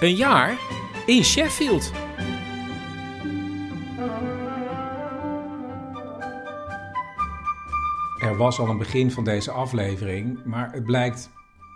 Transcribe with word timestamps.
een 0.00 0.14
jaar 0.14 0.58
in 1.06 1.24
Sheffield. 1.24 1.92
Er 8.20 8.36
was 8.36 8.58
al 8.58 8.68
een 8.68 8.78
begin 8.78 9.10
van 9.10 9.24
deze 9.24 9.50
aflevering, 9.50 10.44
maar 10.44 10.72
het 10.72 10.84
blijkt, 10.84 11.30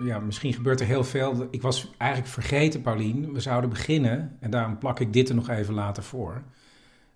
ja, 0.05 0.19
misschien 0.19 0.53
gebeurt 0.53 0.81
er 0.81 0.87
heel 0.87 1.05
veel. 1.05 1.47
Ik 1.51 1.63
was 1.63 1.91
eigenlijk 1.99 2.33
vergeten, 2.33 2.81
Paulien, 2.83 3.33
we 3.33 3.41
zouden 3.41 3.71
beginnen 3.71 4.37
en 4.41 4.51
daarom 4.51 4.79
plak 4.79 5.01
ik 5.01 5.13
dit 5.13 5.29
er 5.29 5.35
nog 5.35 5.49
even 5.49 5.75
later 5.75 6.03
voor. 6.03 6.43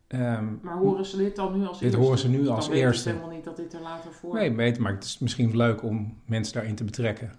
Ehm, 0.06 0.44
Maar 0.62 0.76
horen 0.78 1.04
ze 1.06 1.16
dit 1.16 1.36
dan 1.36 1.58
nu 1.58 1.66
als 1.66 1.78
Dit 1.78 1.82
eerste? 1.88 2.00
horen 2.04 2.18
ze 2.18 2.28
nu 2.28 2.44
Dan 2.44 2.54
als 2.54 2.68
weet 2.68 2.76
ik 2.76 2.82
eerste. 2.82 3.08
helemaal 3.08 3.30
niet 3.30 3.44
dat 3.44 3.56
dit 3.56 3.74
er 3.74 3.80
later 3.80 4.12
voor 4.12 4.34
nee, 4.34 4.52
weet, 4.52 4.78
maar 4.78 4.92
het 4.92 5.04
is 5.04 5.18
misschien 5.18 5.56
leuk 5.56 5.82
om 5.82 6.18
mensen 6.26 6.54
daarin 6.54 6.74
te 6.74 6.84
betrekken. 6.84 7.30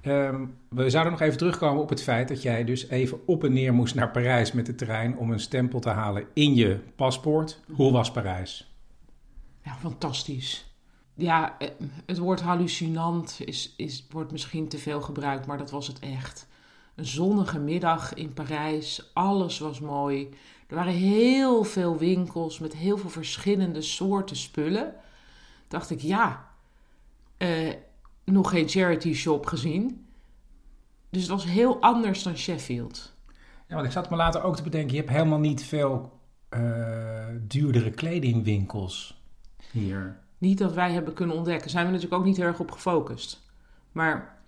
Ehm, 0.00 0.46
we 0.68 0.90
zouden 0.90 1.12
nog 1.12 1.22
even 1.22 1.38
terugkomen 1.38 1.82
op 1.82 1.88
het 1.88 2.02
feit 2.02 2.28
dat 2.28 2.42
jij 2.42 2.64
dus 2.64 2.88
even 2.88 3.26
op 3.26 3.44
en 3.44 3.52
neer 3.52 3.74
moest 3.74 3.94
naar 3.94 4.10
Parijs 4.10 4.52
met 4.52 4.66
de 4.66 4.74
trein 4.74 5.16
om 5.16 5.30
een 5.30 5.40
stempel 5.40 5.80
te 5.80 5.90
halen 5.90 6.26
in 6.32 6.54
je 6.54 6.80
paspoort. 6.96 7.60
Hoe 7.72 7.92
was 7.92 8.10
Parijs? 8.10 8.72
Fantastisch. 9.80 10.72
Ja, 11.14 11.58
eh, 11.58 11.68
het 12.06 12.18
woord 12.18 12.40
hallucinant 12.40 13.40
is, 13.44 13.74
is, 13.76 14.06
wordt 14.10 14.32
misschien 14.32 14.68
te 14.68 14.78
veel 14.78 15.00
gebruikt, 15.00 15.46
maar 15.46 15.58
dat 15.58 15.70
was 15.70 15.86
het 15.86 15.98
echt. 15.98 16.46
Een 16.94 17.06
zonnige 17.06 17.58
middag 17.58 18.14
in 18.14 18.32
Parijs, 18.32 19.10
alles 19.12 19.58
was 19.58 19.80
mooi. 19.80 20.28
Er 20.66 20.74
waren 20.74 20.92
heel 20.92 21.64
veel 21.64 21.98
winkels 21.98 22.58
met 22.58 22.74
heel 22.74 22.98
veel 22.98 23.10
verschillende 23.10 23.82
soorten 23.82 24.36
spullen. 24.36 24.94
Dacht 25.68 25.90
ik, 25.90 26.00
ja, 26.00 26.48
eh, 27.36 27.72
nog 28.30 28.50
geen 28.50 28.68
charity 28.68 29.14
shop 29.14 29.46
gezien. 29.46 30.06
Dus 31.10 31.22
het 31.22 31.30
was 31.30 31.44
heel 31.44 31.80
anders 31.80 32.22
dan 32.22 32.36
Sheffield. 32.36 33.16
Ja, 33.68 33.74
want 33.74 33.86
ik 33.86 33.92
zat 33.92 34.10
me 34.10 34.16
later 34.16 34.42
ook 34.42 34.56
te 34.56 34.62
bedenken, 34.62 34.90
je 34.90 35.00
hebt 35.00 35.12
helemaal 35.12 35.38
niet 35.38 35.64
veel 35.64 36.20
eh, 36.48 37.26
duurdere 37.40 37.90
kledingwinkels 37.90 39.22
hier. 39.72 40.18
niet 40.38 40.58
dat 40.58 40.72
wij 40.72 40.92
hebben 40.92 41.14
kunnen 41.14 41.36
ontdekken. 41.36 41.70
Zijn 41.70 41.86
we 41.86 41.92
natuurlijk 41.92 42.20
ook 42.20 42.26
niet 42.26 42.36
heel 42.36 42.46
erg 42.46 42.60
op 42.60 42.70
gefocust. 42.70 43.40
Maar 43.92 44.38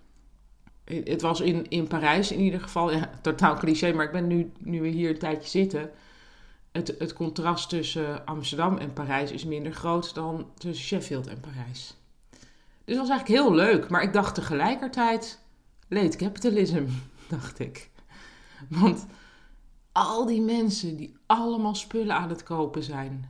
het 0.83 1.21
was 1.21 1.41
in, 1.41 1.69
in 1.69 1.87
Parijs 1.87 2.31
in 2.31 2.39
ieder 2.39 2.61
geval, 2.61 2.91
ja, 2.91 3.09
totaal 3.21 3.55
cliché, 3.55 3.93
maar 3.93 4.05
ik 4.05 4.11
ben 4.11 4.27
nu, 4.27 4.51
nu 4.59 4.81
we 4.81 4.87
hier 4.87 5.09
een 5.09 5.19
tijdje 5.19 5.49
zitten. 5.49 5.89
Het, 6.71 6.95
het 6.97 7.13
contrast 7.13 7.69
tussen 7.69 8.25
Amsterdam 8.25 8.77
en 8.77 8.93
Parijs 8.93 9.31
is 9.31 9.45
minder 9.45 9.73
groot 9.73 10.13
dan 10.13 10.47
tussen 10.57 10.85
Sheffield 10.85 11.27
en 11.27 11.39
Parijs. 11.39 11.95
Dus 12.91 12.99
dat 12.99 13.09
was 13.09 13.17
eigenlijk 13.17 13.45
heel 13.45 13.55
leuk. 13.55 13.89
Maar 13.89 14.03
ik 14.03 14.13
dacht 14.13 14.35
tegelijkertijd, 14.35 15.39
late 15.87 16.17
capitalism, 16.17 16.85
dacht 17.29 17.59
ik. 17.59 17.89
Want 18.67 19.05
al 19.91 20.25
die 20.25 20.41
mensen 20.41 20.97
die 20.97 21.15
allemaal 21.25 21.75
spullen 21.75 22.15
aan 22.15 22.29
het 22.29 22.43
kopen 22.43 22.83
zijn. 22.83 23.29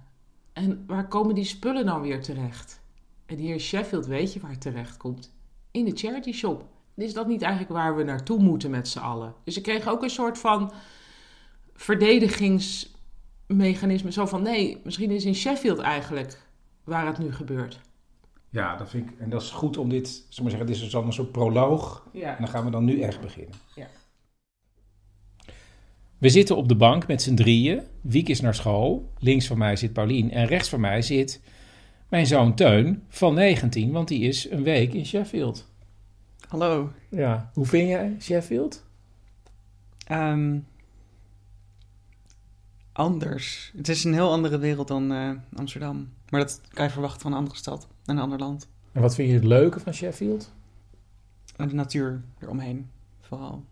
En 0.54 0.84
waar 0.88 1.08
komen 1.08 1.36
die 1.36 1.44
spullen 1.44 1.86
dan 1.86 2.02
weer 2.02 2.22
terecht? 2.22 2.82
En 3.26 3.38
hier 3.38 3.54
in 3.54 3.60
Sheffield 3.60 4.06
weet 4.06 4.34
je 4.34 4.40
waar 4.40 4.52
het 4.52 4.62
terecht 4.62 4.98
komt. 4.98 5.34
In 5.72 5.86
de 5.86 5.96
charity 5.96 6.32
shop. 6.32 6.66
Is 6.96 7.14
dat 7.14 7.28
niet 7.28 7.42
eigenlijk 7.42 7.74
waar 7.74 7.96
we 7.96 8.04
naartoe 8.04 8.40
moeten 8.40 8.70
met 8.70 8.88
z'n 8.88 9.00
allen? 9.00 9.34
Dus 9.44 9.58
ik 9.58 9.64
kreeg 9.64 9.88
ook 9.88 10.04
een 10.04 10.10
soort 10.10 10.38
van 10.38 10.72
verdedigingsmechanisme. 11.74 14.12
Zo 14.12 14.26
van, 14.26 14.42
nee, 14.42 14.82
misschien 14.84 15.12
is 15.12 15.26
in 15.26 15.36
Sheffield 15.36 15.80
eigenlijk 15.80 16.42
waar 16.84 17.06
het 17.06 17.18
nu 17.18 17.34
gebeurt. 17.34 17.80
Ja, 18.52 18.76
dat 18.76 18.90
vind 18.90 19.10
ik, 19.10 19.20
en 19.20 19.30
dat 19.30 19.42
is 19.42 19.50
goed 19.50 19.78
om 19.78 19.90
dit, 19.90 20.08
zullen 20.08 20.26
we 20.28 20.42
maar 20.42 20.52
zeggen, 20.52 20.68
dit 20.68 20.76
is 20.76 20.82
dus 20.82 20.92
dan 20.92 21.06
een 21.06 21.14
soort 21.14 21.32
proloog. 21.32 22.08
Ja. 22.14 22.30
En 22.30 22.38
dan 22.40 22.48
gaan 22.48 22.66
we 22.66 22.72
dan 22.72 22.86
nu 22.86 23.02
echt 23.02 23.22
beginnen. 23.22 23.56
We 26.22 26.30
zitten 26.30 26.56
op 26.56 26.68
de 26.68 26.76
bank 26.76 27.08
met 27.08 27.22
z'n 27.22 27.36
drieën. 27.36 27.82
Wiek 28.02 28.30
is 28.30 28.42
naar 28.42 28.56
school. 28.56 29.12
Links 29.18 29.48
van 29.48 29.58
mij 29.58 29.76
zit 29.76 29.94
Paulien. 29.94 30.32
En 30.32 30.46
rechts 30.46 30.70
van 30.70 30.80
mij 30.80 31.02
zit 31.02 31.42
mijn 32.10 32.28
zoon 32.28 32.56
Teun 32.56 33.04
van 33.10 33.34
19. 33.34 33.92
Want 33.92 34.08
die 34.08 34.22
is 34.22 34.50
een 34.50 34.64
week 34.64 34.94
in 34.94 35.06
Sheffield. 35.06 35.72
Hallo. 36.48 36.92
Ja. 37.10 37.52
Hoe 37.54 37.66
vind 37.66 37.90
jij 37.90 38.16
Sheffield? 38.20 38.86
Ehm, 40.08 40.60
anders. 42.92 43.74
Het 43.78 43.90
is 43.90 44.04
een 44.04 44.14
heel 44.14 44.32
andere 44.32 44.58
wereld 44.58 44.88
dan 44.88 45.12
eh, 45.12 45.32
Amsterdam. 45.56 46.10
Maar 46.30 46.40
dat 46.40 46.62
kan 46.74 46.86
je 46.86 46.92
verwachten 46.92 47.22
van 47.22 47.32
een 47.32 47.38
andere 47.38 47.58
stad 47.58 47.88
en 48.12 48.18
een 48.18 48.24
ander 48.24 48.40
land. 48.40 48.70
En 48.92 49.02
wat 49.02 49.16
vind 49.16 49.28
je 49.28 49.34
het 49.34 49.44
leuke 49.44 49.80
van 49.80 49.94
Sheffield? 49.94 50.54
En 51.56 51.68
de 51.68 51.76
natuur 51.76 52.22
eromheen, 52.40 52.90
vooral. 53.22 53.64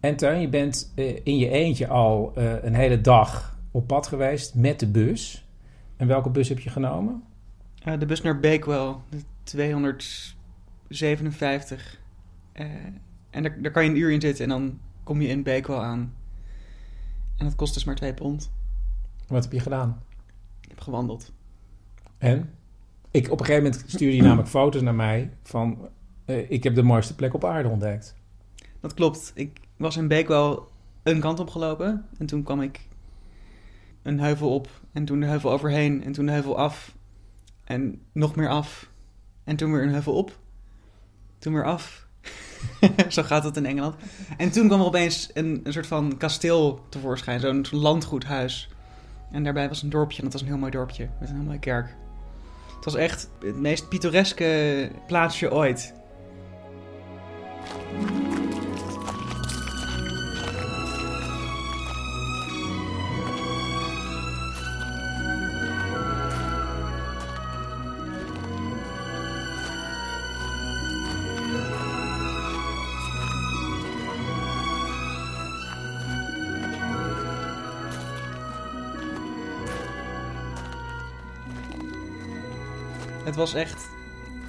En 0.00 0.16
Teun, 0.16 0.40
je 0.40 0.48
bent 0.48 0.92
eh, 0.94 1.20
in 1.22 1.38
je 1.38 1.48
eentje 1.48 1.88
al 1.88 2.32
eh, 2.34 2.64
een 2.64 2.74
hele 2.74 3.00
dag 3.00 3.58
op 3.70 3.86
pad 3.86 4.06
geweest 4.06 4.54
met 4.54 4.80
de 4.80 4.86
bus. 4.86 5.46
En 5.96 6.06
welke 6.06 6.30
bus 6.30 6.48
heb 6.48 6.58
je 6.58 6.70
genomen? 6.70 7.22
Eh, 7.82 7.98
de 7.98 8.06
bus 8.06 8.20
naar 8.20 8.40
Bakewell, 8.40 8.94
de 9.08 9.18
257. 9.42 12.00
Eh, 12.52 12.66
en 13.30 13.42
daar, 13.42 13.62
daar 13.62 13.72
kan 13.72 13.84
je 13.84 13.90
een 13.90 13.96
uur 13.96 14.10
in 14.10 14.20
zitten 14.20 14.44
en 14.44 14.50
dan 14.50 14.78
kom 15.02 15.20
je 15.20 15.28
in 15.28 15.42
Bakewell 15.42 15.78
aan. 15.78 16.14
En 17.36 17.44
dat 17.44 17.54
kost 17.54 17.74
dus 17.74 17.84
maar 17.84 17.94
2 17.94 18.14
pond. 18.14 18.50
Wat 19.26 19.42
heb 19.42 19.52
je 19.52 19.60
gedaan? 19.60 20.02
Ik 20.60 20.68
heb 20.68 20.80
gewandeld. 20.80 21.32
En? 22.18 22.50
Ik, 23.10 23.30
op 23.30 23.40
een 23.40 23.46
gegeven 23.46 23.70
moment 23.70 23.84
stuurde 23.86 24.16
je 24.16 24.22
namelijk 24.22 24.48
foto's 24.48 24.82
naar 24.82 24.94
mij 24.94 25.30
van... 25.42 25.88
eh, 26.24 26.50
ik 26.50 26.64
heb 26.64 26.74
de 26.74 26.82
mooiste 26.82 27.14
plek 27.14 27.34
op 27.34 27.44
aarde 27.44 27.68
ontdekt. 27.68 28.14
Dat 28.80 28.94
klopt. 28.94 29.32
Ik 29.34 29.60
was 29.76 29.96
in 29.96 30.08
Bakewell 30.08 30.58
een 31.02 31.20
kant 31.20 31.40
op 31.40 31.50
gelopen. 31.50 32.04
En 32.18 32.26
toen 32.26 32.42
kwam 32.42 32.60
ik 32.60 32.80
een 34.02 34.20
heuvel 34.20 34.54
op. 34.54 34.68
En 34.92 35.04
toen 35.04 35.20
de 35.20 35.26
heuvel 35.26 35.50
overheen. 35.50 36.04
En 36.04 36.12
toen 36.12 36.26
de 36.26 36.32
heuvel 36.32 36.58
af. 36.58 36.96
En 37.64 38.00
nog 38.12 38.36
meer 38.36 38.48
af. 38.48 38.90
En 39.44 39.56
toen 39.56 39.72
weer 39.72 39.82
een 39.82 39.92
heuvel 39.92 40.14
op. 40.14 40.38
Toen 41.38 41.52
weer 41.52 41.64
af. 41.64 42.06
Zo 43.08 43.22
gaat 43.22 43.44
het 43.44 43.56
in 43.56 43.66
Engeland. 43.66 43.94
En 44.36 44.50
toen 44.50 44.66
kwam 44.66 44.80
er 44.80 44.86
opeens 44.86 45.30
een, 45.34 45.60
een 45.64 45.72
soort 45.72 45.86
van 45.86 46.16
kasteel 46.16 46.80
tevoorschijn. 46.88 47.40
Zo'n 47.40 47.66
landgoedhuis. 47.70 48.68
En 49.30 49.44
daarbij 49.44 49.68
was 49.68 49.82
een 49.82 49.90
dorpje. 49.90 50.16
En 50.16 50.24
dat 50.24 50.32
was 50.32 50.42
een 50.42 50.48
heel 50.48 50.58
mooi 50.58 50.70
dorpje. 50.70 51.08
Met 51.20 51.28
een 51.28 51.34
heel 51.34 51.44
mooie 51.44 51.58
kerk. 51.58 51.96
Het 52.80 52.92
was 52.92 52.94
echt 52.94 53.30
het 53.40 53.56
meest 53.56 53.88
pittoreske 53.88 54.90
plaatsje 55.06 55.52
ooit. 55.52 55.94
Het 83.30 83.38
was 83.38 83.54
echt 83.54 83.88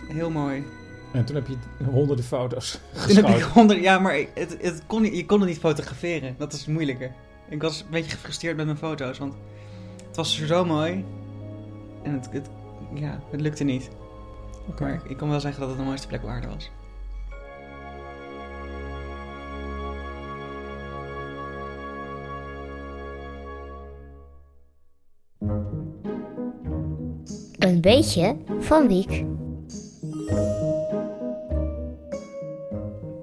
heel 0.08 0.30
mooi. 0.30 0.66
En 1.14 1.26
toen 1.26 1.36
heb 1.36 1.48
je 1.48 1.86
honderden 1.86 2.26
foto's. 2.26 2.80
Toen 3.08 3.16
heb 3.16 3.38
ik 3.38 3.42
honderden, 3.42 3.84
ja, 3.84 4.00
maar 4.00 4.14
het, 4.34 4.58
het 4.62 4.84
kon, 4.88 5.16
je 5.16 5.26
kon 5.26 5.40
het 5.40 5.50
niet 5.50 5.60
fotograferen. 5.60 6.36
Dat 6.38 6.54
is 6.54 6.66
moeilijker. 6.66 7.12
Ik 7.50 7.62
was 7.62 7.82
een 7.82 7.92
beetje 7.92 8.12
gefrustreerd 8.12 8.56
met 8.56 8.66
mijn 8.66 8.78
foto's, 8.78 9.18
want 9.18 9.34
het 10.08 10.16
was 10.16 10.46
zo 10.46 10.66
mooi. 10.66 11.06
En 12.04 12.14
het, 12.14 12.30
het 12.32 12.50
ja, 12.94 13.20
het 13.32 13.42
lukte 13.42 13.64
niet. 13.64 13.90
Maar 14.80 14.94
ik, 14.94 15.02
kan 15.04 15.16
kon 15.18 15.30
wel 15.30 15.40
zeggen 15.40 15.60
dat 15.60 15.70
het 15.70 15.80
de 15.80 15.86
mooiste 15.86 16.08
plek 16.08 16.22
waarde 16.22 16.48
was. 16.48 16.72
Een 27.62 27.82
beetje 27.82 28.38
van 28.60 28.88
Wiek. 28.88 29.12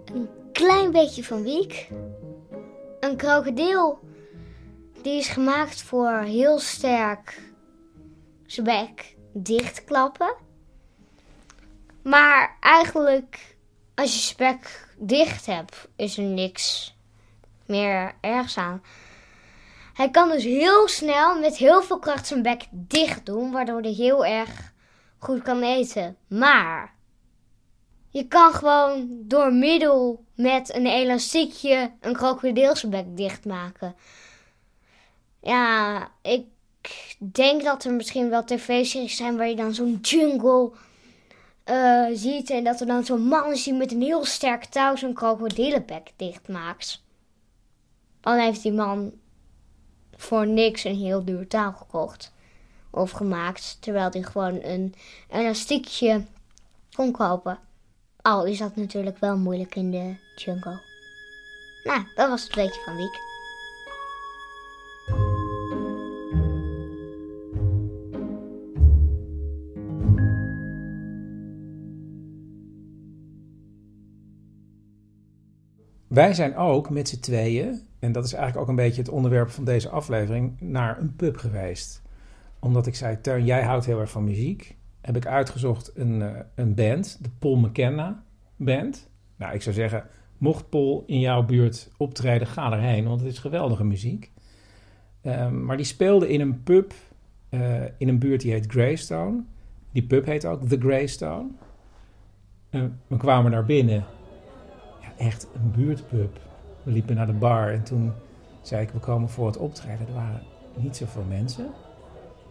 Een 0.05 0.29
klein 0.53 0.91
beetje 0.91 1.25
van 1.25 1.43
Wiek. 1.43 1.89
Een 3.01 3.17
krokodil. 3.17 3.99
Die 5.03 5.19
is 5.19 5.29
gemaakt 5.29 5.83
voor 5.83 6.19
heel 6.19 6.59
sterk 6.59 7.41
bek 8.63 9.17
dichtklappen. 9.33 10.35
Maar 12.03 12.57
eigenlijk, 12.61 13.57
als 13.95 14.15
je 14.15 14.21
spek 14.21 14.89
dicht 14.99 15.47
hebt, 15.47 15.89
is 15.97 16.19
er 16.19 16.25
niks 16.25 16.97
meer 17.67 18.15
ergs 18.21 18.57
aan. 18.57 18.83
Hij 19.99 20.11
kan 20.11 20.29
dus 20.29 20.45
heel 20.45 20.89
snel 20.89 21.39
met 21.39 21.57
heel 21.57 21.83
veel 21.83 21.99
kracht 21.99 22.27
zijn 22.27 22.43
bek 22.43 22.67
dicht 22.71 23.27
doen, 23.27 23.51
waardoor 23.51 23.81
hij 23.81 23.91
heel 23.91 24.25
erg 24.25 24.73
goed 25.19 25.43
kan 25.43 25.63
eten. 25.63 26.17
Maar 26.29 26.95
je 28.11 28.29
kan 28.29 28.53
gewoon 28.53 29.09
door 29.11 29.53
middel 29.53 30.25
met 30.35 30.75
een 30.75 30.87
elastiekje 30.87 31.93
een 32.01 32.13
krokodil 32.13 32.77
zijn 32.77 32.91
bek 32.93 33.17
dichtmaken. 33.17 33.95
Ja, 35.41 36.11
ik 36.23 36.47
denk 37.19 37.63
dat 37.63 37.85
er 37.85 37.93
misschien 37.93 38.31
wel 38.31 38.45
tv-series 38.45 39.17
zijn 39.17 39.37
waar 39.37 39.49
je 39.49 39.57
dan 39.57 39.75
zo'n 39.75 39.99
jungle 40.03 40.73
uh, 41.65 42.07
ziet. 42.13 42.51
En 42.51 42.65
dat 42.65 42.81
er 42.81 42.87
dan 42.87 43.05
zo'n 43.05 43.23
man 43.23 43.53
is 43.53 43.63
die 43.63 43.75
met 43.75 43.93
een 43.93 44.03
heel 44.03 44.25
sterk 44.25 44.65
touw 44.65 44.97
zo'n 44.97 45.15
krokodillenbek 45.15 46.13
dichtmaakt. 46.17 47.03
Dan 48.21 48.39
heeft 48.39 48.63
die 48.63 48.73
man 48.73 49.13
voor 50.19 50.47
niks 50.47 50.85
een 50.85 50.97
heel 50.97 51.25
duur 51.25 51.49
touw 51.49 51.73
gekocht 51.73 52.33
of 52.91 53.11
gemaakt. 53.11 53.77
Terwijl 53.81 54.11
hij 54.11 54.23
gewoon 54.23 54.63
een 54.63 54.95
elastiekje 55.31 56.25
kon 56.93 57.13
kopen. 57.13 57.59
Al 58.23 58.45
is 58.45 58.59
dat 58.59 58.77
natuurlijk 58.77 59.19
wel 59.19 59.37
moeilijk 59.37 59.75
in 59.75 59.91
de 59.91 60.15
jungle. 60.37 60.81
Nou, 61.85 62.03
dat 62.15 62.29
was 62.29 62.43
het 62.43 62.55
beetje 62.55 62.81
van 62.85 62.97
Wiek. 62.97 63.27
Wij 76.09 76.35
zijn 76.35 76.57
ook 76.57 76.91
met 76.91 77.09
z'n 77.09 77.21
tweeën, 77.21 77.88
en 77.99 78.13
dat 78.13 78.25
is 78.25 78.33
eigenlijk 78.33 78.63
ook 78.63 78.69
een 78.69 78.85
beetje 78.85 79.01
het 79.01 79.11
onderwerp 79.11 79.51
van 79.51 79.65
deze 79.65 79.89
aflevering, 79.89 80.61
naar 80.61 80.99
een 80.99 81.17
pub 81.17 81.37
geweest. 81.37 82.03
Omdat 82.59 82.87
ik 82.87 82.95
zei, 82.95 83.21
Teun, 83.21 83.45
jij 83.45 83.63
houdt 83.63 83.87
heel 83.87 84.01
erg 84.01 84.11
van 84.11 84.25
muziek. 84.25 84.77
Heb 85.01 85.17
ik 85.17 85.27
uitgezocht 85.27 85.93
een, 85.95 86.21
uh, 86.21 86.31
een 86.55 86.75
band, 86.75 87.19
de 87.23 87.31
Paul 87.39 87.57
McKenna 87.57 88.23
Band. 88.57 89.09
Nou, 89.37 89.55
ik 89.55 89.63
zou 89.63 89.75
zeggen, 89.75 90.05
mocht 90.39 90.69
Paul 90.69 91.05
in 91.07 91.21
jouw 91.21 91.45
buurt 91.45 91.91
optreden, 91.97 92.47
ga 92.47 92.73
erheen, 92.73 93.05
want 93.05 93.21
het 93.21 93.33
is 93.33 93.39
geweldige 93.39 93.85
muziek. 93.85 94.33
Um, 95.23 95.65
maar 95.65 95.77
die 95.77 95.87
speelde 95.87 96.29
in 96.29 96.41
een 96.41 96.63
pub 96.63 96.93
uh, 97.51 97.83
in 97.99 98.09
een 98.09 98.19
buurt 98.19 98.41
die 98.41 98.53
heet 98.53 98.67
Greystone. 98.73 99.43
Die 99.93 100.03
pub 100.03 100.25
heet 100.25 100.47
ook 100.47 100.69
The 100.69 100.79
Greystone. 100.79 101.49
We 103.07 103.17
kwamen 103.17 103.51
daar 103.51 103.65
binnen 103.65 104.05
echt 105.19 105.49
een 105.55 105.71
buurtpub. 105.71 106.48
We 106.89 106.95
liepen 106.95 107.15
naar 107.15 107.27
de 107.27 107.33
bar 107.33 107.73
en 107.73 107.83
toen 107.83 108.13
zei 108.61 108.83
ik, 108.83 108.91
we 108.91 108.99
komen 108.99 109.29
voor 109.29 109.47
het 109.47 109.57
optreden. 109.57 110.07
Er 110.07 110.15
waren 110.15 110.43
niet 110.75 110.97
zoveel 110.97 111.25
mensen. 111.29 111.71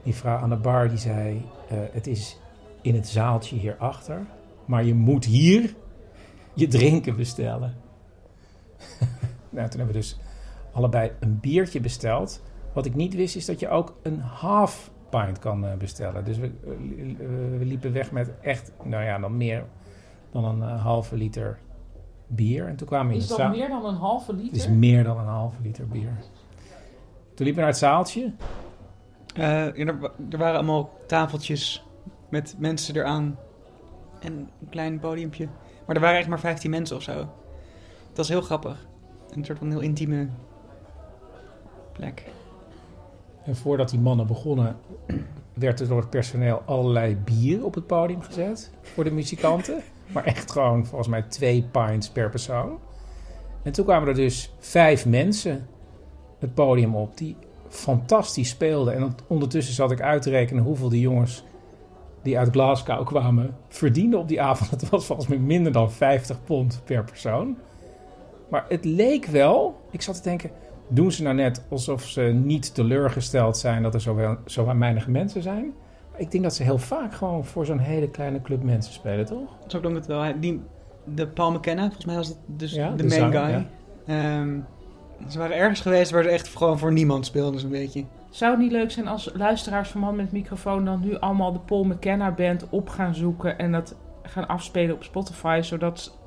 Die 0.04 0.16
vrouw 0.16 0.38
aan 0.38 0.50
de 0.50 0.56
bar 0.56 0.90
die 0.90 0.98
zei, 0.98 1.46
uh, 1.72 1.78
het 1.92 2.08
is 2.08 2.40
in 2.82 2.96
het 2.96 3.08
zaaltje 3.08 3.56
hierachter, 3.56 4.26
maar 4.66 4.84
je 4.84 4.94
moet 4.94 5.26
hier 5.26 5.76
je 6.54 6.68
drinken 6.68 7.16
bestellen. 7.16 7.76
nou, 9.50 9.70
toen 9.70 9.80
hebben 9.80 9.88
we 9.88 10.02
dus 10.02 10.20
allebei 10.72 11.12
een 11.20 11.40
biertje 11.40 11.80
besteld. 11.80 12.44
Wat 12.74 12.86
ik 12.86 12.96
niet 12.96 13.14
wist 13.14 13.36
is 13.36 13.46
dat 13.46 13.60
je 13.60 13.70
ook 13.70 13.98
een 14.02 14.20
half 14.20 14.92
pint 15.10 15.40
kan 15.40 15.66
uh, 15.66 15.74
bestellen. 15.74 16.26
Dus 16.26 16.38
we, 16.38 16.48
uh, 16.48 17.60
we, 17.60 17.66
liepen 17.66 17.94
weg 17.94 18.12
met 18.12 18.32
echt, 18.42 18.72
nou 18.84 19.04
ja, 19.04 19.20
dan 19.20 19.38
meer 19.38 19.66
dan 20.32 20.46
een 20.46 20.62
halve 20.62 21.16
liter 21.16 21.60
bier. 22.28 22.68
En 22.68 22.76
toen 22.76 22.88
kwamen 22.88 23.12
we 23.12 23.18
is 23.18 23.28
dat 23.28 23.50
meer 23.50 23.68
dan 23.68 23.86
een 23.86 23.96
halve 23.96 24.34
liter? 24.34 24.52
Het 24.52 24.56
is 24.56 24.68
meer 24.68 25.04
dan 25.04 25.18
een 25.18 25.26
halve 25.26 25.62
liter 25.62 25.88
bier. 25.88 26.12
Toen 27.34 27.46
liepen 27.46 27.56
we 27.56 27.60
naar 27.60 27.70
het 27.70 27.78
zaaltje. 27.78 28.34
Uh, 29.38 29.66
er, 29.66 30.12
er, 30.30 30.38
waren 30.38 30.56
allemaal 30.56 30.90
tafeltjes 31.08 31.86
met 32.30 32.56
mensen 32.58 32.96
eraan. 32.96 33.38
En 34.20 34.34
een 34.34 34.70
klein 34.70 35.00
podiumpje. 35.00 35.48
Maar 35.86 35.96
er 35.96 36.02
waren 36.02 36.18
echt 36.18 36.28
maar 36.28 36.40
15 36.40 36.70
mensen 36.70 36.96
of 36.96 37.02
zo. 37.02 37.16
Dat 38.08 38.18
was 38.18 38.30
heel 38.30 38.42
grappig. 38.42 38.88
Een 39.30 39.46
soort 39.46 39.58
van 39.58 39.70
heel 39.70 39.80
intieme 39.80 40.28
plek. 41.92 42.26
En 43.44 43.56
voordat 43.56 43.90
die 43.90 44.00
mannen 44.00 44.28
begonnen, 44.28 44.78
werd 45.54 45.80
er 45.80 45.88
door 45.88 46.00
het 46.00 46.10
personeel 46.10 46.62
allerlei 46.66 47.16
bier 47.16 47.66
op 47.66 47.74
het 47.74 47.88
podium 47.88 48.22
gezet 48.22 48.72
voor 48.82 49.04
de 49.04 49.12
muzikanten. 49.12 49.82
Maar 50.08 50.26
echt 50.26 50.52
gewoon 50.52 50.86
volgens 50.86 51.10
mij 51.10 51.22
twee 51.22 51.68
pints 51.72 52.10
per 52.10 52.30
persoon. 52.30 52.80
En 53.64 53.72
toen 53.72 53.86
kwamen 53.86 54.08
er 54.08 54.16
dus 54.16 54.54
vijf 54.60 55.06
mensen 55.06 55.68
het 56.40 56.54
podium 56.54 56.96
op 56.96 57.18
die 57.18 57.36
fantastisch 57.70 58.50
speelden. 58.50 58.94
En 58.94 59.16
ondertussen 59.28 59.74
zat 59.74 59.92
ik 59.92 60.02
uit 60.02 60.22
te 60.22 60.30
rekenen 60.30 60.64
hoeveel 60.64 60.90
die 60.90 61.02
jongens 61.02 61.44
die 62.22 62.38
uit 62.38 62.50
Glasgow 62.52 63.06
kwamen 63.06 63.56
verdienden 63.68 64.20
op 64.20 64.28
die 64.28 64.42
avond. 64.42 64.72
Het 64.82 64.90
was 64.90 65.06
volgens 65.06 65.28
mij 65.28 65.38
minder 65.38 65.72
dan 65.72 65.92
50 65.92 66.44
pond 66.44 66.82
per 66.86 67.04
persoon. 67.04 67.58
Maar 68.50 68.66
het 68.70 68.86
leek 68.86 69.26
wel, 69.26 69.82
ik 69.92 70.02
zat 70.02 70.16
te 70.16 70.22
denken, 70.22 70.52
doen 70.88 71.12
ze 71.12 71.24
nou 71.24 71.36
net 71.36 71.66
alsof 71.70 72.04
ze 72.04 72.22
niet 72.22 72.76
teleurgesteld 72.76 73.58
zijn 73.58 73.84
dat 73.84 73.94
er 73.94 74.02
zo, 74.02 74.38
zo 74.46 74.78
weinig 74.78 75.08
mensen 75.08 75.42
zijn? 75.42 75.74
Ik 76.18 76.32
denk 76.32 76.44
dat 76.44 76.56
ze 76.56 76.64
heel 76.64 76.78
vaak 76.78 77.14
gewoon 77.14 77.46
voor 77.46 77.66
zo'n 77.66 77.80
hele 77.80 78.10
kleine 78.10 78.42
club 78.42 78.64
mensen 78.64 78.94
spelen, 78.94 79.26
toch? 79.26 79.50
Zo 79.68 79.80
klonk 79.80 79.96
het 79.96 80.06
wel. 80.06 80.40
Die, 80.40 80.62
de 81.04 81.28
Paul 81.28 81.52
McKenna, 81.52 81.82
volgens 81.82 82.06
mij 82.06 82.16
was 82.16 82.28
het 82.28 82.38
dus 82.46 82.74
de, 82.74 83.06
main 83.08 83.32
guy. 83.32 83.68
Ehm, 84.06 84.60
ze 85.30 85.40
waren 85.40 85.56
ergens 85.56 85.82
geweest 85.82 86.12
waar 86.12 86.24
ze 86.24 86.30
echt 86.30 86.56
gewoon 86.56 86.80
voor 86.80 86.92
niemand 86.92 87.26
speelden, 87.26 87.60
zo'n 87.60 87.70
beetje. 87.70 88.04
Zou 88.30 88.52
het 88.52 88.62
niet 88.62 88.72
leuk 88.72 88.92
zijn 88.92 89.08
als 89.08 89.32
luisteraars 89.34 89.90
van 89.90 90.02
Man 90.02 90.16
met 90.16 90.32
Microfoon 90.32 90.86
dan 90.86 91.00
nu 91.00 91.20
allemaal 91.20 91.54
de 91.54 91.60
Paul 91.60 91.84
McKenna 91.84 92.32
band 92.32 92.70
op 92.70 92.90
gaan 92.90 93.16
zoeken 93.16 93.58
en 93.58 93.72
dat 93.72 93.96
gaan 94.24 94.48
afspelen 94.48 94.96
op 94.96 95.04
Spotify, 95.04 95.60
zodat 95.64 96.18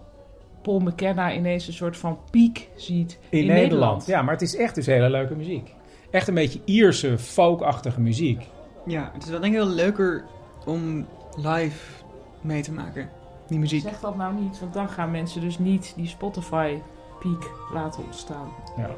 Paul 0.63 0.79
McKenna 0.79 1.33
ineens 1.33 1.67
een 1.67 1.73
soort 1.73 1.97
van 1.97 2.19
piek 2.31 2.69
ziet 2.77 3.19
in, 3.29 3.47
Nederland. 3.47 4.07
Ja, 4.07 4.23
maar 4.23 4.33
het 4.33 4.43
is 4.43 4.57
echt 4.57 4.75
dus 4.75 4.87
hele 4.87 5.11
leuke 5.11 5.35
muziek. 5.35 5.75
Echt 6.11 6.29
een 6.29 6.35
beetje 6.35 6.61
Ierse, 6.65 7.19
folkachtige 7.19 8.01
muziek. 8.01 8.47
Ja, 8.91 9.11
het 9.13 9.23
is 9.23 9.31
wel 9.31 9.41
denk 9.41 9.53
ik 9.53 9.59
wel 9.59 9.69
leuker 9.69 10.25
om 10.67 11.07
live 11.37 12.03
mee 12.41 12.63
te 12.63 12.73
maken, 12.73 13.11
die 13.47 13.59
muziek. 13.59 13.83
Zeg 13.83 14.01
dat 14.01 14.17
nou 14.17 14.35
niet, 14.35 14.61
want 14.61 14.73
dan 14.73 14.89
gaan 14.89 15.11
mensen 15.11 15.41
dus 15.41 15.59
niet 15.59 15.93
die 15.97 16.07
Spotify-piek 16.07 17.51
laten 17.73 18.05
ontstaan. 18.05 18.49
Ja, 18.77 18.91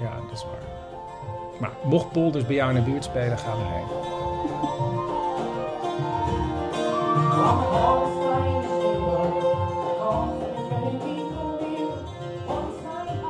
ja, 0.00 0.20
dat 0.20 0.32
is 0.32 0.44
waar. 0.44 0.62
Maar 1.60 1.70
mocht 1.84 2.12
Paul 2.12 2.30
dus 2.30 2.46
bij 2.46 2.54
jou 2.54 2.74
in 2.74 2.84
de 2.84 2.90
buurt 2.90 3.04
spelen, 3.04 3.38
ga 3.38 3.52
erheen. 3.52 3.86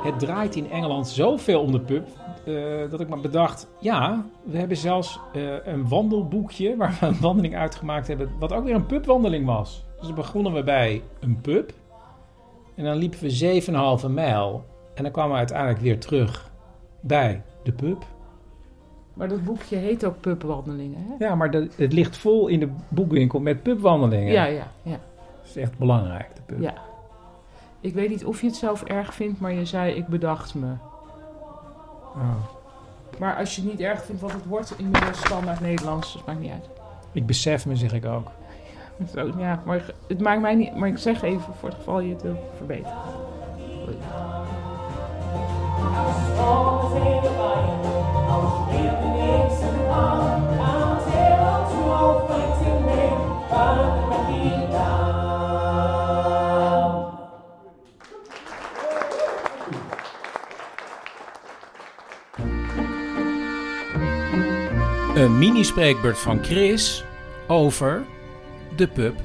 Het 0.04 0.18
draait 0.18 0.56
in 0.56 0.70
Engeland 0.70 1.08
zoveel 1.08 1.60
om 1.60 1.72
de 1.72 1.80
pub 1.80 2.08
uh, 2.46 2.90
dat 2.90 3.00
ik 3.00 3.08
me 3.08 3.20
bedacht, 3.20 3.68
ja, 3.80 4.24
we 4.44 4.58
hebben 4.58 4.76
zelfs 4.76 5.20
uh, 5.36 5.66
een 5.66 5.88
wandelboekje 5.88 6.76
waar 6.76 6.96
we 7.00 7.06
een 7.06 7.20
wandeling 7.20 7.56
uitgemaakt 7.56 8.08
hebben, 8.08 8.30
wat 8.38 8.52
ook 8.52 8.64
weer 8.64 8.74
een 8.74 8.86
pubwandeling 8.86 9.46
was. 9.46 9.84
Dus 9.98 10.06
dan 10.06 10.14
begonnen 10.14 10.52
we 10.52 10.62
bij 10.62 11.02
een 11.20 11.40
pub 11.40 11.72
en 12.74 12.84
dan 12.84 12.96
liepen 12.96 13.18
we 13.20 14.02
7,5 14.06 14.10
mijl 14.10 14.64
en 14.94 15.02
dan 15.02 15.12
kwamen 15.12 15.32
we 15.32 15.38
uiteindelijk 15.38 15.80
weer 15.80 15.98
terug 16.00 16.50
bij 17.00 17.42
de 17.62 17.72
pub. 17.72 18.04
Maar 19.14 19.28
dat 19.28 19.44
boekje 19.44 19.76
heet 19.76 20.04
ook 20.04 20.20
pubwandelingen, 20.20 21.06
hè? 21.08 21.24
Ja, 21.24 21.34
maar 21.34 21.50
de, 21.50 21.68
het 21.76 21.92
ligt 21.92 22.16
vol 22.16 22.46
in 22.48 22.60
de 22.60 22.68
boekwinkel 22.88 23.40
met 23.40 23.62
pubwandelingen. 23.62 24.32
Ja, 24.32 24.44
ja, 24.44 24.72
ja. 24.82 25.00
Dat 25.40 25.44
is 25.44 25.56
echt 25.56 25.78
belangrijk, 25.78 26.36
de 26.36 26.42
pub. 26.46 26.60
Ja. 26.60 26.74
Ik 27.80 27.94
weet 27.94 28.08
niet 28.08 28.24
of 28.24 28.40
je 28.40 28.46
het 28.46 28.56
zelf 28.56 28.82
erg 28.82 29.14
vindt, 29.14 29.40
maar 29.40 29.52
je 29.52 29.64
zei, 29.64 29.94
ik 29.94 30.06
bedacht 30.06 30.54
me. 30.54 30.72
Maar 33.18 33.36
als 33.36 33.56
je 33.56 33.62
het 33.62 33.70
niet 33.70 33.80
erg 33.80 34.04
vindt 34.04 34.20
wat 34.20 34.32
het 34.32 34.46
wordt, 34.46 34.78
inmiddels 34.78 35.18
standaard 35.18 35.60
Nederlands, 35.60 36.12
dat 36.12 36.26
maakt 36.26 36.40
niet 36.40 36.52
uit. 36.52 36.68
Ik 37.12 37.26
besef 37.26 37.66
me, 37.66 37.76
zeg 37.76 37.92
ik 37.92 38.04
ook. 38.04 38.30
Ja, 39.38 39.62
maar 39.64 39.84
het 40.08 40.20
maakt 40.20 40.40
mij 40.40 40.54
niet. 40.54 40.76
Maar 40.76 40.88
ik 40.88 40.98
zeg 40.98 41.22
even 41.22 41.54
voor 41.60 41.68
het 41.68 41.78
geval 41.78 42.00
je 42.00 42.12
het 42.12 42.22
wil 42.22 42.52
verbeteren. 42.56 42.96
Een 65.24 65.38
mini-spreekbeurt 65.38 66.18
van 66.18 66.44
Chris 66.44 67.04
over 67.48 68.04
de 68.76 68.88
pub. 68.88 69.16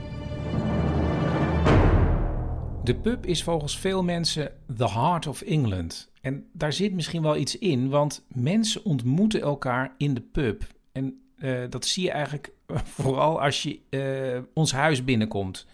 De 2.84 2.96
pub 2.96 3.26
is 3.26 3.44
volgens 3.44 3.78
veel 3.78 4.04
mensen 4.04 4.52
the 4.78 4.90
heart 4.90 5.28
of 5.28 5.42
England. 5.42 6.12
En 6.22 6.50
daar 6.54 6.74
zit 6.74 6.94
misschien 6.94 7.22
wel 7.22 7.38
iets 7.38 7.58
in, 7.58 7.90
want 7.90 8.26
mensen 8.28 8.86
ontmoeten 8.86 9.42
elkaar 9.42 9.94
in 9.98 10.14
de 10.14 10.22
pub. 10.22 10.64
En 10.92 11.22
uh, 11.38 11.60
dat 11.70 11.86
zie 11.86 12.04
je 12.04 12.12
eigenlijk 12.12 12.52
vooral 12.98 13.42
als 13.42 13.64
je 13.64 13.80
uh, 13.90 14.42
ons 14.54 14.72
huis 14.72 15.04
binnenkomt. 15.04 15.68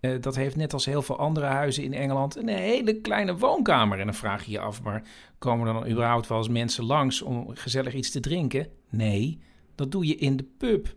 Uh, 0.00 0.20
dat 0.20 0.36
heeft 0.36 0.56
net 0.56 0.72
als 0.72 0.84
heel 0.84 1.02
veel 1.02 1.18
andere 1.18 1.46
huizen 1.46 1.84
in 1.84 1.94
Engeland 1.94 2.36
een 2.36 2.48
hele 2.48 3.00
kleine 3.00 3.36
woonkamer. 3.36 3.98
En 3.98 4.04
dan 4.04 4.14
vraag 4.14 4.44
je 4.44 4.50
je 4.50 4.60
af, 4.60 4.82
maar 4.82 5.02
komen 5.38 5.66
er 5.66 5.72
dan 5.72 5.88
überhaupt 5.88 6.26
wel 6.26 6.38
eens 6.38 6.48
mensen 6.48 6.84
langs 6.84 7.22
om 7.22 7.46
gezellig 7.54 7.94
iets 7.94 8.10
te 8.10 8.20
drinken? 8.20 8.66
Nee, 8.90 9.40
dat 9.74 9.92
doe 9.92 10.06
je 10.06 10.14
in 10.14 10.36
de 10.36 10.46
pub. 10.58 10.96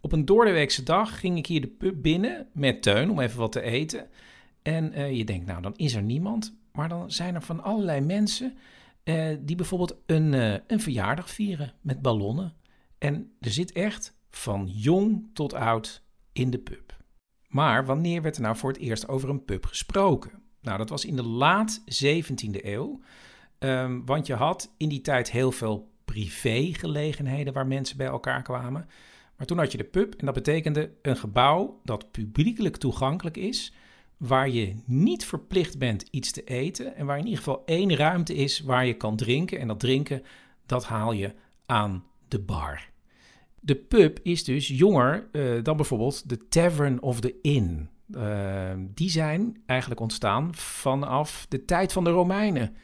Op 0.00 0.12
een 0.12 0.24
doordeweekse 0.24 0.82
dag 0.82 1.20
ging 1.20 1.38
ik 1.38 1.46
hier 1.46 1.60
de 1.60 1.66
pub 1.66 2.02
binnen 2.02 2.46
met 2.52 2.82
Teun 2.82 3.10
om 3.10 3.20
even 3.20 3.38
wat 3.38 3.52
te 3.52 3.60
eten. 3.60 4.08
En 4.62 4.98
uh, 4.98 5.16
je 5.16 5.24
denkt, 5.24 5.46
nou, 5.46 5.62
dan 5.62 5.76
is 5.76 5.94
er 5.94 6.02
niemand. 6.02 6.58
Maar 6.72 6.88
dan 6.88 7.10
zijn 7.10 7.34
er 7.34 7.42
van 7.42 7.62
allerlei 7.62 8.00
mensen 8.00 8.54
uh, 9.04 9.36
die 9.40 9.56
bijvoorbeeld 9.56 9.96
een, 10.06 10.32
uh, 10.32 10.54
een 10.66 10.80
verjaardag 10.80 11.30
vieren 11.30 11.74
met 11.80 12.02
ballonnen. 12.02 12.54
En 12.98 13.32
er 13.40 13.50
zit 13.50 13.72
echt 13.72 14.16
van 14.30 14.66
jong 14.66 15.30
tot 15.32 15.54
oud 15.54 16.02
in 16.32 16.50
de 16.50 16.58
pub. 16.58 16.98
Maar 17.48 17.86
wanneer 17.86 18.22
werd 18.22 18.36
er 18.36 18.42
nou 18.42 18.56
voor 18.56 18.70
het 18.70 18.80
eerst 18.80 19.08
over 19.08 19.28
een 19.28 19.44
pub 19.44 19.66
gesproken? 19.66 20.30
Nou, 20.60 20.78
dat 20.78 20.88
was 20.88 21.04
in 21.04 21.16
de 21.16 21.22
laat 21.22 21.80
17e 22.04 22.64
eeuw. 22.64 23.00
Um, 23.58 24.06
want 24.06 24.26
je 24.26 24.34
had 24.34 24.74
in 24.76 24.88
die 24.88 25.00
tijd 25.00 25.30
heel 25.30 25.52
veel 25.52 25.89
privé-gelegenheden 26.10 27.52
waar 27.52 27.66
mensen 27.66 27.96
bij 27.96 28.06
elkaar 28.06 28.42
kwamen. 28.42 28.88
Maar 29.36 29.46
toen 29.46 29.58
had 29.58 29.72
je 29.72 29.78
de 29.78 29.84
pub 29.84 30.14
en 30.14 30.26
dat 30.26 30.34
betekende 30.34 30.90
een 31.02 31.16
gebouw 31.16 31.80
dat 31.84 32.10
publiekelijk 32.10 32.76
toegankelijk 32.76 33.36
is, 33.36 33.72
waar 34.16 34.48
je 34.48 34.74
niet 34.86 35.24
verplicht 35.24 35.78
bent 35.78 36.02
iets 36.10 36.32
te 36.32 36.44
eten 36.44 36.96
en 36.96 37.06
waar 37.06 37.18
in 37.18 37.24
ieder 37.24 37.38
geval 37.38 37.62
één 37.66 37.96
ruimte 37.96 38.34
is 38.34 38.60
waar 38.60 38.86
je 38.86 38.94
kan 38.94 39.16
drinken. 39.16 39.58
En 39.58 39.68
dat 39.68 39.80
drinken, 39.80 40.22
dat 40.66 40.84
haal 40.84 41.12
je 41.12 41.34
aan 41.66 42.04
de 42.28 42.38
bar. 42.38 42.88
De 43.60 43.76
pub 43.76 44.18
is 44.22 44.44
dus 44.44 44.68
jonger 44.68 45.28
uh, 45.32 45.62
dan 45.62 45.76
bijvoorbeeld 45.76 46.28
de 46.28 46.48
Tavern 46.48 47.02
of 47.02 47.20
the 47.20 47.34
Inn. 47.42 47.88
Uh, 48.16 48.72
die 48.78 49.10
zijn 49.10 49.62
eigenlijk 49.66 50.00
ontstaan 50.00 50.54
vanaf 50.54 51.46
de 51.48 51.64
tijd 51.64 51.92
van 51.92 52.04
de 52.04 52.10
Romeinen. 52.10 52.76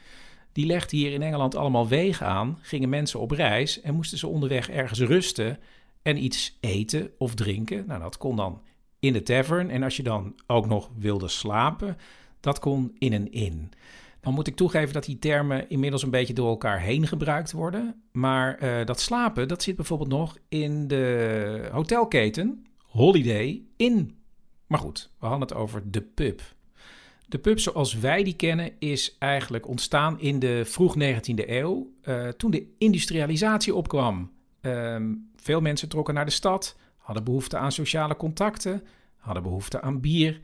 Die 0.57 0.65
legden 0.65 0.97
hier 0.97 1.11
in 1.11 1.21
Engeland 1.21 1.55
allemaal 1.55 1.87
wegen 1.87 2.25
aan, 2.25 2.57
gingen 2.61 2.89
mensen 2.89 3.19
op 3.19 3.31
reis 3.31 3.81
en 3.81 3.95
moesten 3.95 4.17
ze 4.17 4.27
onderweg 4.27 4.69
ergens 4.69 4.99
rusten 4.99 5.59
en 6.01 6.23
iets 6.23 6.57
eten 6.59 7.11
of 7.17 7.35
drinken. 7.35 7.83
Nou, 7.87 8.01
dat 8.01 8.17
kon 8.17 8.35
dan 8.35 8.61
in 8.99 9.13
de 9.13 9.23
tavern. 9.23 9.69
En 9.69 9.83
als 9.83 9.95
je 9.95 10.03
dan 10.03 10.35
ook 10.47 10.67
nog 10.67 10.89
wilde 10.97 11.27
slapen, 11.27 11.97
dat 12.39 12.59
kon 12.59 12.95
in 12.97 13.13
een 13.13 13.31
inn. 13.31 13.71
Dan 14.19 14.33
moet 14.33 14.47
ik 14.47 14.55
toegeven 14.55 14.93
dat 14.93 15.05
die 15.05 15.19
termen 15.19 15.69
inmiddels 15.69 16.03
een 16.03 16.09
beetje 16.09 16.33
door 16.33 16.49
elkaar 16.49 16.79
heen 16.79 17.07
gebruikt 17.07 17.51
worden. 17.51 18.01
Maar 18.11 18.63
uh, 18.63 18.85
dat 18.85 18.99
slapen, 18.99 19.47
dat 19.47 19.63
zit 19.63 19.75
bijvoorbeeld 19.75 20.09
nog 20.09 20.37
in 20.49 20.87
de 20.87 21.69
hotelketen 21.71 22.65
Holiday 22.85 23.61
Inn. 23.75 24.17
Maar 24.67 24.79
goed, 24.79 25.09
we 25.19 25.25
hadden 25.25 25.47
het 25.47 25.57
over 25.57 25.91
de 25.91 26.01
pub. 26.01 26.41
De 27.29 27.39
pub 27.39 27.59
zoals 27.59 27.93
wij 27.93 28.23
die 28.23 28.35
kennen 28.35 28.71
is 28.79 29.15
eigenlijk 29.19 29.67
ontstaan 29.67 30.19
in 30.19 30.39
de 30.39 30.65
vroeg 30.65 30.95
19e 30.99 31.49
eeuw, 31.49 31.91
uh, 32.05 32.27
toen 32.27 32.51
de 32.51 32.67
industrialisatie 32.77 33.75
opkwam. 33.75 34.31
Uh, 34.61 34.95
veel 35.35 35.61
mensen 35.61 35.89
trokken 35.89 36.13
naar 36.13 36.25
de 36.25 36.31
stad, 36.31 36.77
hadden 36.97 37.23
behoefte 37.23 37.57
aan 37.57 37.71
sociale 37.71 38.15
contacten, 38.15 38.83
hadden 39.17 39.43
behoefte 39.43 39.81
aan 39.81 40.01
bier. 40.01 40.39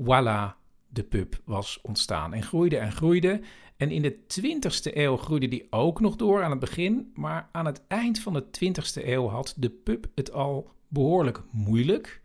Voilà, 0.00 0.56
de 0.88 1.02
pub 1.08 1.40
was 1.44 1.78
ontstaan 1.82 2.34
en 2.34 2.42
groeide 2.42 2.76
en 2.76 2.92
groeide. 2.92 3.40
En 3.76 3.90
in 3.90 4.02
de 4.02 4.16
20ste 4.40 4.96
eeuw 4.96 5.16
groeide 5.16 5.48
die 5.48 5.66
ook 5.70 6.00
nog 6.00 6.16
door 6.16 6.42
aan 6.42 6.50
het 6.50 6.60
begin, 6.60 7.10
maar 7.14 7.48
aan 7.52 7.66
het 7.66 7.82
eind 7.88 8.20
van 8.20 8.32
de 8.32 8.44
20ste 8.44 9.06
eeuw 9.06 9.28
had 9.28 9.54
de 9.56 9.70
pub 9.70 10.06
het 10.14 10.32
al 10.32 10.70
behoorlijk 10.88 11.42
moeilijk. 11.50 12.20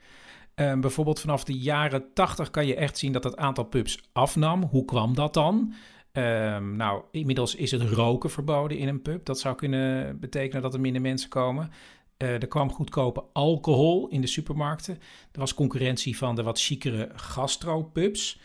Uh, 0.55 0.79
bijvoorbeeld 0.79 1.19
vanaf 1.19 1.43
de 1.43 1.57
jaren 1.57 2.13
80 2.13 2.49
kan 2.49 2.65
je 2.65 2.75
echt 2.75 2.97
zien 2.97 3.11
dat 3.11 3.23
het 3.23 3.37
aantal 3.37 3.63
pubs 3.63 3.99
afnam. 4.11 4.63
Hoe 4.63 4.85
kwam 4.85 5.15
dat 5.15 5.33
dan? 5.33 5.73
Uh, 6.13 6.57
nou, 6.57 7.03
inmiddels 7.11 7.55
is 7.55 7.71
het 7.71 7.81
roken 7.81 8.29
verboden 8.29 8.77
in 8.77 8.87
een 8.87 9.01
pub. 9.01 9.25
Dat 9.25 9.39
zou 9.39 9.55
kunnen 9.55 10.19
betekenen 10.19 10.61
dat 10.61 10.73
er 10.73 10.79
minder 10.79 11.01
mensen 11.01 11.29
komen. 11.29 11.71
Uh, 12.17 12.29
er 12.29 12.47
kwam 12.47 12.71
goedkope 12.71 13.23
alcohol 13.33 14.07
in 14.07 14.21
de 14.21 14.27
supermarkten. 14.27 14.93
Er 15.31 15.39
was 15.39 15.53
concurrentie 15.53 16.17
van 16.17 16.35
de 16.35 16.43
wat 16.43 16.61
chicere 16.61 17.09
gastropubs. 17.15 18.39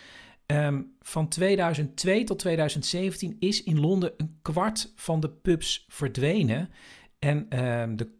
Um, 0.47 0.95
van 1.00 1.29
2002 1.29 2.25
tot 2.25 2.38
2017 2.38 3.37
is 3.38 3.62
in 3.62 3.81
Londen 3.81 4.12
een 4.17 4.38
kwart 4.43 4.93
van 4.97 5.21
de 5.21 5.31
pubs 5.31 5.85
verdwenen. 5.88 6.71
En 7.19 7.49
de 7.97 8.11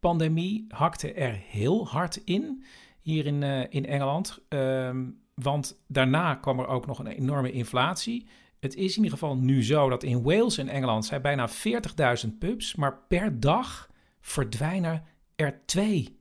COVID-pandemie 0.00 0.64
hakte 0.68 1.12
er 1.12 1.40
heel 1.48 1.88
hard 1.88 2.16
in 2.16 2.64
hier 3.00 3.26
in, 3.26 3.42
uh, 3.42 3.64
in 3.68 3.86
Engeland. 3.86 4.38
Um, 4.48 5.20
want 5.34 5.80
daarna 5.86 6.34
kwam 6.34 6.58
er 6.58 6.66
ook 6.66 6.86
nog 6.86 6.98
een 6.98 7.06
enorme 7.06 7.52
inflatie. 7.52 8.26
Het 8.60 8.74
is 8.74 8.96
in 8.96 9.02
ieder 9.02 9.18
geval 9.18 9.36
nu 9.36 9.64
zo 9.64 9.88
dat 9.88 10.02
in 10.02 10.22
Wales 10.22 10.58
en 10.58 10.68
Engeland 10.68 11.04
zijn 11.04 11.22
bijna 11.22 11.48
40.000 12.24 12.38
pubs, 12.38 12.74
maar 12.74 12.98
per 13.08 13.40
dag 13.40 13.90
verdwijnen 14.20 15.02
er 15.36 15.60
twee. 15.66 16.16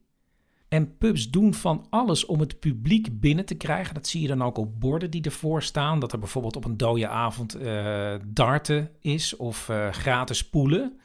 En 0.67 0.97
pubs 0.97 1.29
doen 1.29 1.53
van 1.53 1.85
alles 1.89 2.25
om 2.25 2.39
het 2.39 2.59
publiek 2.59 3.19
binnen 3.19 3.45
te 3.45 3.55
krijgen. 3.55 3.93
Dat 3.93 4.07
zie 4.07 4.21
je 4.21 4.27
dan 4.27 4.41
ook 4.41 4.57
op 4.57 4.79
borden 4.79 5.11
die 5.11 5.23
ervoor 5.23 5.63
staan. 5.63 5.99
Dat 5.99 6.11
er 6.11 6.19
bijvoorbeeld 6.19 6.55
op 6.55 6.65
een 6.65 6.77
dode 6.77 7.07
avond 7.07 7.61
uh, 7.61 8.15
darten 8.25 8.91
is 8.99 9.35
of 9.35 9.69
uh, 9.69 9.89
gratis 9.91 10.49
poelen. 10.49 10.99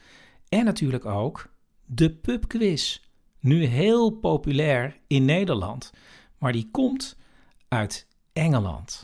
En 0.49 0.65
natuurlijk 0.65 1.05
ook 1.05 1.52
de 1.95 2.09
pubquiz. 2.09 2.99
Nu 3.39 3.65
heel 3.65 4.09
populair 4.09 4.97
in 5.07 5.25
Nederland. 5.25 5.91
Maar 6.37 6.51
die 6.51 6.69
komt 6.71 7.17
uit 7.67 8.07
Engeland. 8.33 9.03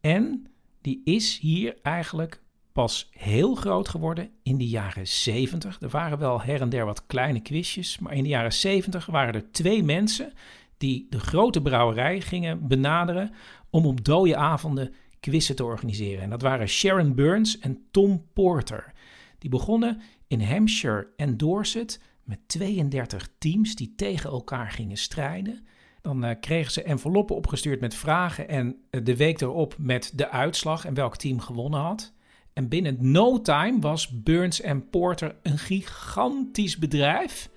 En 0.00 0.46
die 0.80 1.00
is 1.04 1.38
hier 1.38 1.78
eigenlijk 1.82 2.42
pas 2.72 3.08
heel 3.12 3.54
groot 3.54 3.88
geworden 3.88 4.30
in 4.42 4.58
de 4.58 4.68
jaren 4.68 5.08
70. 5.08 5.80
Er 5.80 5.88
waren 5.88 6.18
wel 6.18 6.42
her 6.42 6.60
en 6.60 6.68
der 6.68 6.84
wat 6.84 7.06
kleine 7.06 7.40
quizjes, 7.40 7.98
maar 7.98 8.12
in 8.12 8.22
de 8.22 8.28
jaren 8.28 8.52
70 8.52 9.06
waren 9.06 9.34
er 9.34 9.52
twee 9.52 9.82
mensen 9.82 10.32
die 10.76 11.06
de 11.10 11.20
grote 11.20 11.62
brouwerij 11.62 12.20
gingen 12.20 12.68
benaderen 12.68 13.32
om 13.70 13.86
op 13.86 14.04
dode 14.04 14.36
avonden 14.36 14.94
quizzen 15.20 15.56
te 15.56 15.64
organiseren. 15.64 16.22
En 16.22 16.30
dat 16.30 16.42
waren 16.42 16.68
Sharon 16.68 17.14
Burns 17.14 17.58
en 17.58 17.86
Tom 17.90 18.24
Porter. 18.32 18.92
Die 19.38 19.50
begonnen 19.50 20.00
in 20.26 20.42
Hampshire 20.42 21.08
en 21.16 21.36
Dorset 21.36 22.00
met 22.30 22.48
32 22.48 23.28
teams 23.38 23.74
die 23.74 23.92
tegen 23.96 24.30
elkaar 24.30 24.70
gingen 24.70 24.96
strijden. 24.96 25.66
Dan 26.00 26.24
uh, 26.24 26.30
kregen 26.40 26.72
ze 26.72 26.82
enveloppen 26.82 27.36
opgestuurd 27.36 27.80
met 27.80 27.94
vragen 27.94 28.48
en 28.48 28.76
uh, 28.90 29.04
de 29.04 29.16
week 29.16 29.40
erop 29.40 29.74
met 29.78 30.12
de 30.14 30.30
uitslag 30.30 30.84
en 30.84 30.94
welk 30.94 31.16
team 31.16 31.40
gewonnen 31.40 31.80
had. 31.80 32.12
En 32.52 32.68
binnen 32.68 32.96
no 33.00 33.40
time 33.40 33.80
was 33.80 34.22
Burns 34.22 34.62
Porter 34.90 35.36
een 35.42 35.58
gigantisch 35.58 36.78
bedrijf 36.78 37.50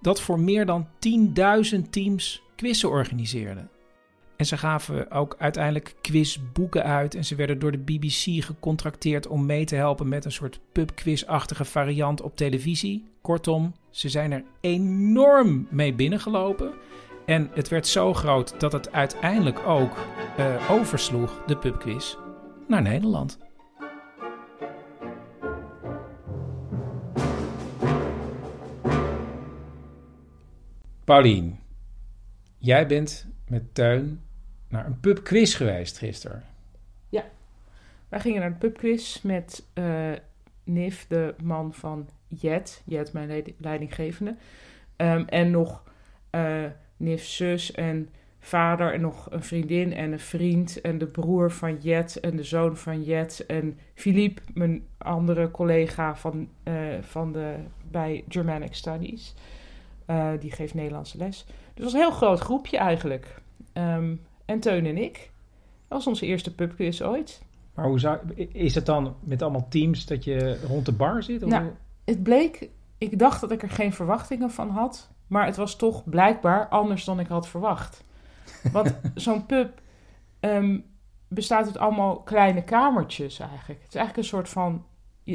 dat 0.00 0.20
voor 0.20 0.40
meer 0.40 0.66
dan 0.66 0.86
10.000 1.74 1.80
teams 1.90 2.42
quizzen 2.56 2.88
organiseerde. 2.88 3.68
En 4.36 4.46
ze 4.46 4.56
gaven 4.56 5.10
ook 5.10 5.36
uiteindelijk 5.38 5.94
quizboeken 6.00 6.84
uit 6.84 7.14
en 7.14 7.24
ze 7.24 7.34
werden 7.34 7.58
door 7.58 7.72
de 7.72 7.78
BBC 7.78 8.44
gecontracteerd 8.44 9.26
om 9.26 9.46
mee 9.46 9.64
te 9.64 9.76
helpen 9.76 10.08
met 10.08 10.24
een 10.24 10.32
soort 10.32 10.60
pubquiz-achtige 10.72 11.64
variant 11.64 12.20
op 12.22 12.36
televisie. 12.36 13.04
Kortom, 13.20 13.74
ze 13.90 14.08
zijn 14.08 14.32
er 14.32 14.44
enorm 14.60 15.66
mee 15.70 15.94
binnengelopen. 15.94 16.74
En 17.26 17.50
het 17.54 17.68
werd 17.68 17.86
zo 17.86 18.14
groot 18.14 18.60
dat 18.60 18.72
het 18.72 18.92
uiteindelijk 18.92 19.58
ook 19.66 19.96
uh, 20.38 20.70
oversloeg, 20.70 21.42
de 21.46 21.56
pubquiz, 21.56 22.16
naar 22.68 22.82
Nederland. 22.82 23.38
Paulien, 31.04 31.58
jij 32.58 32.86
bent 32.86 33.26
met 33.48 33.74
Teun 33.74 34.25
naar 34.68 34.86
een 34.86 35.00
pubquiz 35.00 35.56
geweest 35.56 35.98
gisteren. 35.98 36.44
Ja, 37.08 37.24
wij 38.08 38.20
gingen 38.20 38.40
naar 38.40 38.52
de 38.52 38.58
pubquiz 38.58 39.22
met 39.22 39.64
uh, 39.74 40.12
Nif, 40.64 41.06
de 41.06 41.34
man 41.42 41.74
van 41.74 42.08
Jet. 42.28 42.82
Jet, 42.84 43.12
mijn 43.12 43.54
leidinggevende. 43.58 44.36
Um, 44.96 45.24
en 45.28 45.50
nog 45.50 45.82
uh, 46.30 46.64
Nif's 46.96 47.36
zus 47.36 47.72
en 47.72 48.08
vader 48.46 48.92
en 48.92 49.00
nog 49.00 49.30
een 49.30 49.42
vriendin 49.42 49.92
en 49.92 50.12
een 50.12 50.20
vriend 50.20 50.80
en 50.80 50.98
de 50.98 51.06
broer 51.06 51.50
van 51.50 51.76
Jet 51.76 52.20
en 52.20 52.36
de 52.36 52.44
zoon 52.44 52.76
van 52.76 53.02
Jet 53.02 53.46
en 53.46 53.78
Philippe, 53.94 54.42
mijn 54.54 54.86
andere 54.98 55.50
collega 55.50 56.16
van, 56.16 56.48
eh, 56.62 56.74
van 57.00 57.32
de, 57.32 57.54
bij 57.90 58.24
Germanic 58.28 58.74
Studies. 58.74 59.34
Eh, 60.06 60.30
die 60.40 60.50
geeft 60.50 60.74
Nederlandse 60.74 61.18
les. 61.18 61.44
Dus 61.46 61.54
het 61.74 61.82
was 61.82 61.92
een 61.92 61.98
heel 61.98 62.10
groot 62.10 62.40
groepje 62.40 62.76
eigenlijk. 62.76 63.40
Ehm, 63.72 64.14
en 64.46 64.60
Teun 64.60 64.86
en 64.86 64.96
ik. 64.96 65.30
Dat 65.88 65.98
was 65.98 66.06
onze 66.06 66.26
eerste 66.26 66.54
pubquiz 66.54 67.00
ooit. 67.00 67.42
Maar 67.74 67.86
hoe 67.86 67.98
zou, 67.98 68.18
is 68.52 68.74
het 68.74 68.86
dan 68.86 69.16
met 69.20 69.42
allemaal 69.42 69.68
teams 69.68 70.06
dat 70.06 70.24
je 70.24 70.60
rond 70.66 70.86
de 70.86 70.92
bar 70.92 71.22
zit? 71.22 71.42
Of 71.42 71.50
nou, 71.50 71.70
het 72.04 72.22
bleek, 72.22 72.70
ik 72.98 73.18
dacht 73.18 73.40
dat 73.40 73.50
ik 73.50 73.62
er 73.62 73.70
geen 73.70 73.92
verwachtingen 73.92 74.50
van 74.50 74.70
had. 74.70 75.10
Maar 75.26 75.46
het 75.46 75.56
was 75.56 75.76
toch 75.76 76.08
blijkbaar 76.08 76.68
anders 76.68 77.04
dan 77.04 77.20
ik 77.20 77.26
had 77.26 77.48
verwacht. 77.48 78.04
Want 78.72 78.96
zo'n 79.14 79.46
pub 79.46 79.80
um, 80.40 80.84
bestaat 81.28 81.66
uit 81.66 81.78
allemaal 81.78 82.16
kleine 82.16 82.64
kamertjes 82.64 83.38
eigenlijk. 83.38 83.80
Het 83.80 83.88
is 83.88 83.94
eigenlijk 83.94 84.16
een 84.16 84.36
soort 84.36 84.48
van, 84.48 84.84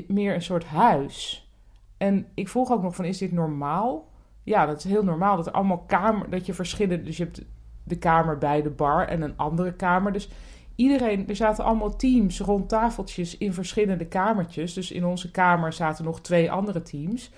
meer 0.07 0.33
een 0.33 0.41
soort 0.41 0.65
huis. 0.65 1.49
En 1.97 2.27
ik 2.33 2.49
vroeg 2.49 2.71
ook 2.71 2.81
nog 2.81 2.95
van, 2.95 3.05
is 3.05 3.17
dit 3.17 3.31
normaal? 3.31 4.09
Ja, 4.43 4.65
dat 4.65 4.77
is 4.77 4.83
heel 4.83 5.03
normaal. 5.03 5.35
Dat 5.35 5.47
er 5.47 5.53
allemaal 5.53 5.83
kamer, 5.87 6.29
dat 6.29 6.45
je 6.45 6.53
verschillende, 6.53 7.03
dus 7.03 7.17
je 7.17 7.23
hebt 7.23 7.41
de 7.83 7.97
kamer 7.97 8.37
bij 8.37 8.61
de 8.61 8.69
bar 8.69 9.07
en 9.07 9.21
een 9.21 9.37
andere 9.37 9.73
kamer. 9.73 10.11
Dus 10.11 10.29
iedereen, 10.75 11.27
er 11.27 11.35
zaten 11.35 11.63
allemaal 11.63 11.95
teams 11.95 12.39
rond 12.39 12.69
tafeltjes 12.69 13.37
in 13.37 13.53
verschillende 13.53 14.05
kamertjes. 14.05 14.73
Dus 14.73 14.91
in 14.91 15.05
onze 15.05 15.31
kamer 15.31 15.73
zaten 15.73 16.05
nog 16.05 16.21
twee 16.21 16.51
andere 16.51 16.81
teams. 16.81 17.31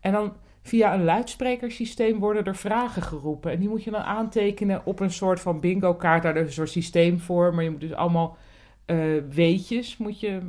En 0.00 0.12
dan 0.12 0.32
via 0.62 0.94
een 0.94 1.04
luidsprekersysteem 1.04 2.18
worden 2.18 2.44
er 2.44 2.56
vragen 2.56 3.02
geroepen. 3.02 3.52
En 3.52 3.58
die 3.58 3.68
moet 3.68 3.84
je 3.84 3.90
dan 3.90 4.02
aantekenen 4.02 4.82
op 4.84 5.00
een 5.00 5.12
soort 5.12 5.40
van 5.40 5.60
bingo-kaart. 5.60 6.22
Daar 6.22 6.36
is 6.36 6.46
een 6.46 6.52
soort 6.52 6.70
systeem 6.70 7.20
voor. 7.20 7.54
Maar 7.54 7.64
je 7.64 7.70
moet 7.70 7.80
dus 7.80 7.94
allemaal 7.94 8.36
uh, 8.86 9.22
weetjes 9.30 9.96
moet 9.96 10.20
je, 10.20 10.40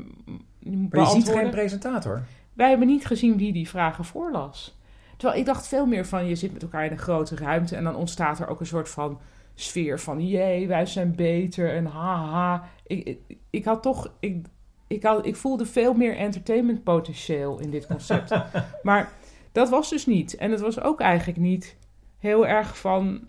je 0.59 0.87
Maar 0.89 1.01
je 1.01 1.09
ziet 1.09 1.29
geen 1.29 1.49
presentator? 1.49 2.21
Wij 2.53 2.69
hebben 2.69 2.87
niet 2.87 3.05
gezien 3.05 3.37
wie 3.37 3.53
die 3.53 3.69
vragen 3.69 4.05
voorlas. 4.05 4.77
Terwijl 5.17 5.39
ik 5.39 5.45
dacht 5.45 5.67
veel 5.67 5.85
meer 5.85 6.05
van, 6.05 6.25
je 6.25 6.35
zit 6.35 6.53
met 6.53 6.61
elkaar 6.61 6.85
in 6.85 6.91
een 6.91 6.97
grote 6.97 7.35
ruimte... 7.35 7.75
en 7.75 7.83
dan 7.83 7.95
ontstaat 7.95 8.39
er 8.39 8.47
ook 8.47 8.59
een 8.59 8.65
soort 8.65 8.89
van 8.89 9.19
sfeer 9.55 9.99
van... 9.99 10.27
jee, 10.27 10.67
wij 10.67 10.85
zijn 10.85 11.15
beter 11.15 11.75
en 11.75 11.85
haha. 11.85 12.69
Ik, 12.87 13.03
ik, 13.03 13.37
ik 13.49 13.65
had 13.65 13.81
toch... 13.81 14.13
Ik, 14.19 14.45
ik, 14.87 15.03
had, 15.03 15.25
ik 15.25 15.35
voelde 15.35 15.65
veel 15.65 15.93
meer 15.93 16.17
entertainment 16.17 16.83
potentieel 16.83 17.59
in 17.59 17.69
dit 17.69 17.87
concept. 17.87 18.31
maar 18.83 19.11
dat 19.51 19.69
was 19.69 19.89
dus 19.89 20.05
niet. 20.05 20.35
En 20.35 20.51
het 20.51 20.61
was 20.61 20.81
ook 20.81 20.99
eigenlijk 20.99 21.39
niet 21.39 21.77
heel 22.17 22.47
erg 22.47 22.77
van 22.77 23.27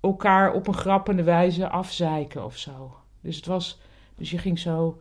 elkaar 0.00 0.52
op 0.52 0.66
een 0.66 0.74
grappende 0.74 1.22
wijze 1.22 1.68
afzeiken 1.68 2.44
of 2.44 2.56
zo. 2.56 2.96
Dus 3.20 3.36
het 3.36 3.46
was, 3.46 3.80
dus 4.14 4.30
je 4.30 4.38
ging 4.38 4.58
zo 4.58 4.98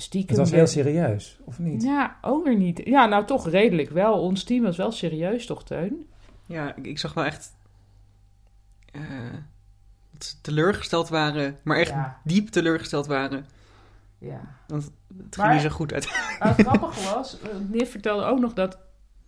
stiekem. 0.00 0.28
Het 0.28 0.38
was 0.38 0.50
heel 0.50 0.66
serieus, 0.66 1.38
of 1.44 1.58
niet? 1.58 1.82
Ja, 1.82 2.16
ook 2.22 2.44
weer 2.44 2.56
niet. 2.56 2.80
Ja, 2.84 3.06
nou 3.06 3.24
toch 3.24 3.48
redelijk 3.48 3.90
wel. 3.90 4.20
Ons 4.20 4.44
team 4.44 4.62
was 4.62 4.76
wel 4.76 4.92
serieus, 4.92 5.46
toch, 5.46 5.64
Teun? 5.64 6.06
Ja, 6.46 6.74
ik, 6.82 6.98
zag 6.98 7.14
wel 7.14 7.24
echt. 7.24 7.56
Uh, 8.92 9.02
dat 10.10 10.24
ze 10.24 10.40
teleurgesteld 10.40 11.08
waren, 11.08 11.58
maar 11.62 11.76
echt 11.76 11.94
diep 12.24 12.48
teleurgesteld 12.48 13.06
waren. 13.06 13.46
Ja. 14.18 14.40
Want 14.66 14.90
het 15.24 15.36
ging 15.36 15.52
niet 15.52 15.62
zo 15.62 15.68
goed 15.68 15.92
uit. 15.92 16.08
Het 16.38 16.66
grappige 16.66 17.14
was, 17.14 17.36
Nif 17.68 17.90
vertelde 17.90 18.24
ook 18.24 18.38
nog 18.38 18.52
dat 18.52 18.78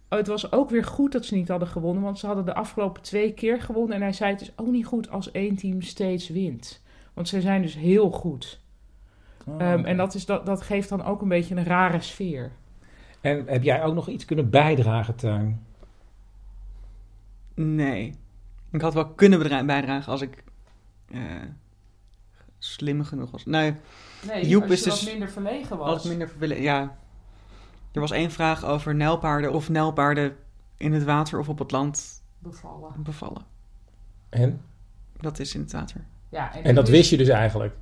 het 0.08 0.26
was 0.26 0.52
ook 0.52 0.70
weer 0.70 0.84
goed 0.84 1.12
dat 1.12 1.24
ze 1.24 1.34
niet 1.34 1.48
hadden 1.48 1.68
gewonnen, 1.68 2.02
want 2.02 2.18
ze 2.18 2.26
hadden 2.26 2.44
de 2.44 2.54
afgelopen 2.54 3.02
twee 3.02 3.32
keer 3.32 3.60
gewonnen. 3.60 3.96
En 3.96 4.02
hij 4.02 4.12
zei: 4.12 4.32
Het 4.32 4.40
is 4.40 4.52
ook 4.56 4.66
niet 4.66 4.86
goed 4.86 5.10
als 5.10 5.30
één 5.30 5.56
team 5.56 5.82
steeds 5.82 6.28
wint. 6.28 6.82
Want 7.12 7.28
ze 7.28 7.40
zijn 7.40 7.62
dus 7.62 7.74
heel 7.74 8.10
goed. 8.10 8.60
Oh, 9.46 9.62
ehm, 9.62 9.84
en 9.84 9.96
dat, 9.96 10.14
is, 10.14 10.26
dat, 10.26 10.46
dat 10.46 10.62
geeft 10.62 10.88
dan 10.88 11.04
ook 11.04 11.22
een 11.22 11.28
beetje 11.28 11.56
een 11.56 11.64
rare 11.64 12.00
sfeer. 12.00 12.52
En 13.20 13.46
heb 13.46 13.62
jij 13.62 13.82
ook 13.82 13.94
nog 13.94 14.08
iets 14.08 14.24
kunnen 14.24 14.50
bijdragen, 14.50 15.14
Tuin? 15.14 15.66
Nee. 17.54 18.14
Ik 18.70 18.80
had 18.80 18.94
wel 18.94 19.08
kunnen 19.08 19.66
bijdragen 19.66 20.12
als 20.12 20.20
ik 20.20 20.44
uh, 21.08 21.20
slim 22.58 23.04
genoeg 23.04 23.30
was. 23.30 23.44
Nee, 23.44 23.74
nee 24.26 24.48
Joep 24.48 24.62
als 24.62 24.70
je 24.70 24.76
is 24.76 24.82
dus, 24.82 25.10
minder 25.10 25.30
verlegen 25.30 25.76
was. 25.76 25.88
Als 25.88 26.04
minder 26.04 26.28
verlegen, 26.28 26.62
ja. 26.62 26.96
Er 27.92 28.00
was 28.00 28.10
één 28.10 28.30
vraag 28.30 28.64
over 28.64 28.94
nijlpaarden 28.94 29.52
of 29.52 29.68
nijlpaarden 29.68 30.36
in 30.76 30.92
het 30.92 31.04
water 31.04 31.38
of 31.38 31.48
op 31.48 31.58
het 31.58 31.70
land 31.70 32.22
bevallen. 32.38 32.92
bevallen. 32.96 33.42
En? 34.28 34.60
Dat 35.20 35.38
is 35.38 35.54
in 35.54 35.60
het 35.60 35.72
water. 35.72 36.04
Ja, 36.28 36.54
en, 36.54 36.64
en 36.64 36.74
dat 36.74 36.88
wist 36.88 37.10
je 37.10 37.16
dus 37.16 37.28
eigenlijk? 37.28 37.74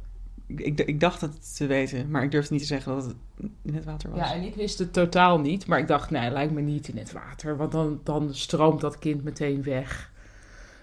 Ik, 0.56 0.80
ik, 0.80 1.00
dacht 1.00 1.20
het 1.20 1.56
te 1.56 1.66
weten, 1.66 2.10
maar 2.10 2.22
ik 2.22 2.30
durfde 2.30 2.52
niet 2.52 2.62
te 2.62 2.68
zeggen 2.68 2.94
dat 2.94 3.04
het 3.04 3.14
in 3.62 3.74
het 3.74 3.84
water 3.84 4.10
was. 4.10 4.18
Ja, 4.18 4.34
en 4.34 4.42
ik 4.42 4.54
wist 4.54 4.78
het 4.78 4.92
totaal 4.92 5.40
niet, 5.40 5.66
maar 5.66 5.78
ik 5.78 5.86
dacht, 5.86 6.10
nee, 6.10 6.30
lijkt 6.30 6.52
me 6.52 6.60
niet 6.60 6.88
in 6.88 6.98
het 6.98 7.12
water, 7.12 7.56
want 7.56 7.72
dan, 7.72 8.00
dan 8.04 8.34
stroomt 8.34 8.80
dat 8.80 8.98
kind 8.98 9.24
meteen 9.24 9.62
weg. 9.62 10.12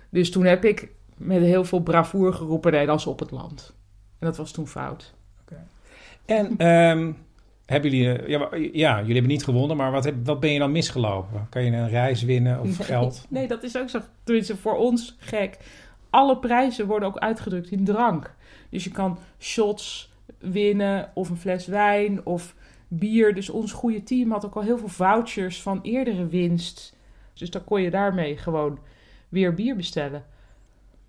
Dus 0.10 0.32
toen 0.32 0.46
heb 0.46 0.66
ik 0.66 0.90
met 1.18 1.42
heel 1.42 1.64
veel 1.64 1.80
bravoer 1.80 2.34
geroepen, 2.34 2.72
nee, 2.72 2.86
dat 2.86 3.00
is 3.00 3.06
op 3.06 3.20
het 3.20 3.32
land. 3.32 3.74
En 4.20 4.28
dat 4.28 4.38
was 4.38 4.52
toen 4.52 4.68
fout. 4.68 5.14
Oké. 5.42 5.64
En 6.26 6.68
um, 6.68 7.18
hebben 7.66 7.92
jullie, 7.92 8.18
eh, 8.18 8.28
ja, 8.28 8.50
ja, 8.72 8.98
jullie 8.98 9.14
hebben 9.14 9.32
niet 9.32 9.44
gewonnen, 9.44 9.78
maar 9.78 9.92
wat, 9.92 10.04
heb, 10.04 10.16
wat 10.26 10.40
ben 10.40 10.52
je 10.52 10.60
dan 10.60 10.72
misgelopen? 10.72 11.48
Kan 11.50 11.64
je 11.64 11.72
een 11.72 11.90
reis 11.90 12.24
winnen 12.24 12.62
of 12.62 12.78
geld? 12.86 13.26
Nee, 13.30 13.48
dat 13.48 13.64
is 13.64 13.78
ook 13.78 13.90
zo. 13.90 14.00
Tenminste, 14.24 14.58
voor 14.58 14.76
ons 14.76 15.16
gek. 15.20 15.58
Alle 16.10 16.38
prijzen 16.38 16.88
worden 16.88 17.08
ook 17.08 17.18
uitgedrukt 17.18 17.72
in 17.72 17.86
drank. 17.86 18.36
Dus 18.70 18.84
je 18.84 18.92
kan 18.92 19.18
shots 19.40 20.14
winnen 20.40 21.12
of 21.14 21.30
een 21.30 21.38
fles 21.38 21.66
wijn 21.66 22.26
of 22.26 22.56
bier. 22.88 23.36
Dus 23.36 23.50
ons 23.50 23.72
goede 23.72 24.04
team 24.04 24.32
had 24.32 24.46
ook 24.46 24.56
al 24.56 24.62
heel 24.62 24.78
veel 24.78 24.88
vouchers 24.88 25.62
van 25.62 25.80
eerdere 25.82 26.28
winst. 26.28 26.96
Dus 27.34 27.50
dan 27.50 27.64
kon 27.64 27.82
je 27.82 27.90
daarmee 27.90 28.38
gewoon 28.38 28.80
weer 29.30 29.54
bier 29.54 29.76
bestellen. 29.76 30.26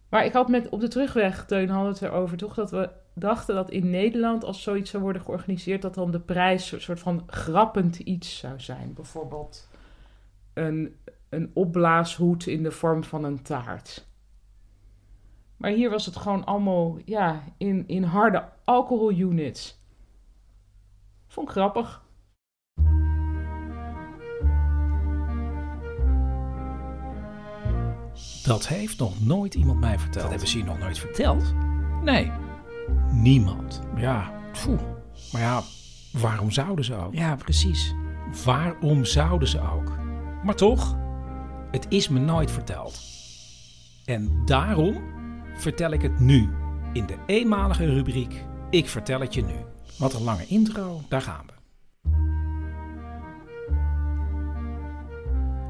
Maar 0.09 0.25
ik 0.25 0.33
had 0.33 0.49
met 0.49 0.69
op 0.69 0.81
de 0.81 0.89
terugweg, 0.89 1.45
Teun, 1.47 1.69
hadden 1.69 1.93
het 1.93 2.03
erover 2.03 2.37
toch 2.37 2.55
dat 2.55 2.71
we 2.71 2.91
dachten 3.15 3.55
dat 3.55 3.71
in 3.71 3.91
Nederland, 3.91 4.45
als 4.45 4.63
zoiets 4.63 4.91
zou 4.91 5.03
worden 5.03 5.23
georganiseerd, 5.23 5.83
dat 5.83 5.95
dan 5.95 6.11
de 6.11 6.21
prijs 6.21 6.73
een 6.73 6.81
soort 6.81 7.01
van 7.01 7.23
grappend 7.27 7.99
iets 7.99 8.39
zou 8.39 8.61
zijn. 8.61 8.93
Bijvoorbeeld 8.95 9.69
een, 10.55 10.97
een 11.29 11.51
opblaashoed 11.55 12.47
in 12.47 12.63
de 12.63 12.71
vorm 12.71 13.05
van 13.05 13.25
een 13.25 13.43
taart. 13.43 14.08
Maar 15.59 15.71
hier 15.71 15.91
was 15.91 16.07
het 16.07 16.17
gewoon 16.17 16.45
allemaal 16.45 16.97
ja, 17.05 17.43
in, 17.57 17.85
in 17.87 18.03
harde 18.03 18.49
alcoholunits. 18.65 19.81
Vond 21.27 21.49
ik 21.49 21.55
grappig. 21.55 22.07
Dat 28.43 28.69
heeft 28.69 28.99
nog 28.99 29.25
nooit 29.25 29.55
iemand 29.55 29.81
mij 29.81 29.99
verteld. 29.99 30.23
Dat 30.23 30.31
hebben 30.31 30.49
ze 30.49 30.59
je 30.59 30.65
nog 30.65 30.79
nooit 30.79 30.99
verteld? 30.99 31.55
Nee, 32.03 32.33
niemand. 33.13 33.83
Ja. 33.97 34.33
Maar 35.33 35.41
ja, 35.41 35.63
waarom 36.13 36.51
zouden 36.51 36.85
ze 36.85 36.95
ook? 36.95 37.15
Ja, 37.15 37.37
precies. 37.37 37.95
Waarom 38.45 39.05
zouden 39.05 39.49
ze 39.49 39.61
ook? 39.61 39.97
Maar 40.43 40.57
toch, 40.57 40.97
het 41.71 41.87
is 41.89 42.09
me 42.09 42.19
nooit 42.19 42.51
verteld. 42.51 43.01
En 44.05 44.43
daarom 44.45 45.18
vertel 45.59 45.91
ik 45.91 46.03
het 46.03 46.21
nu 46.21 46.49
in 46.93 47.07
de 47.07 47.17
eenmalige 47.27 47.95
rubriek 47.95 48.45
Ik 48.71 48.89
vertel 48.89 49.21
het 49.21 49.35
je 49.35 49.43
nu. 49.43 49.55
Wat 49.99 50.15
een 50.15 50.23
lange 50.23 50.47
intro, 50.47 51.01
daar 51.09 51.23
gaan 51.23 51.47
we. 51.47 51.57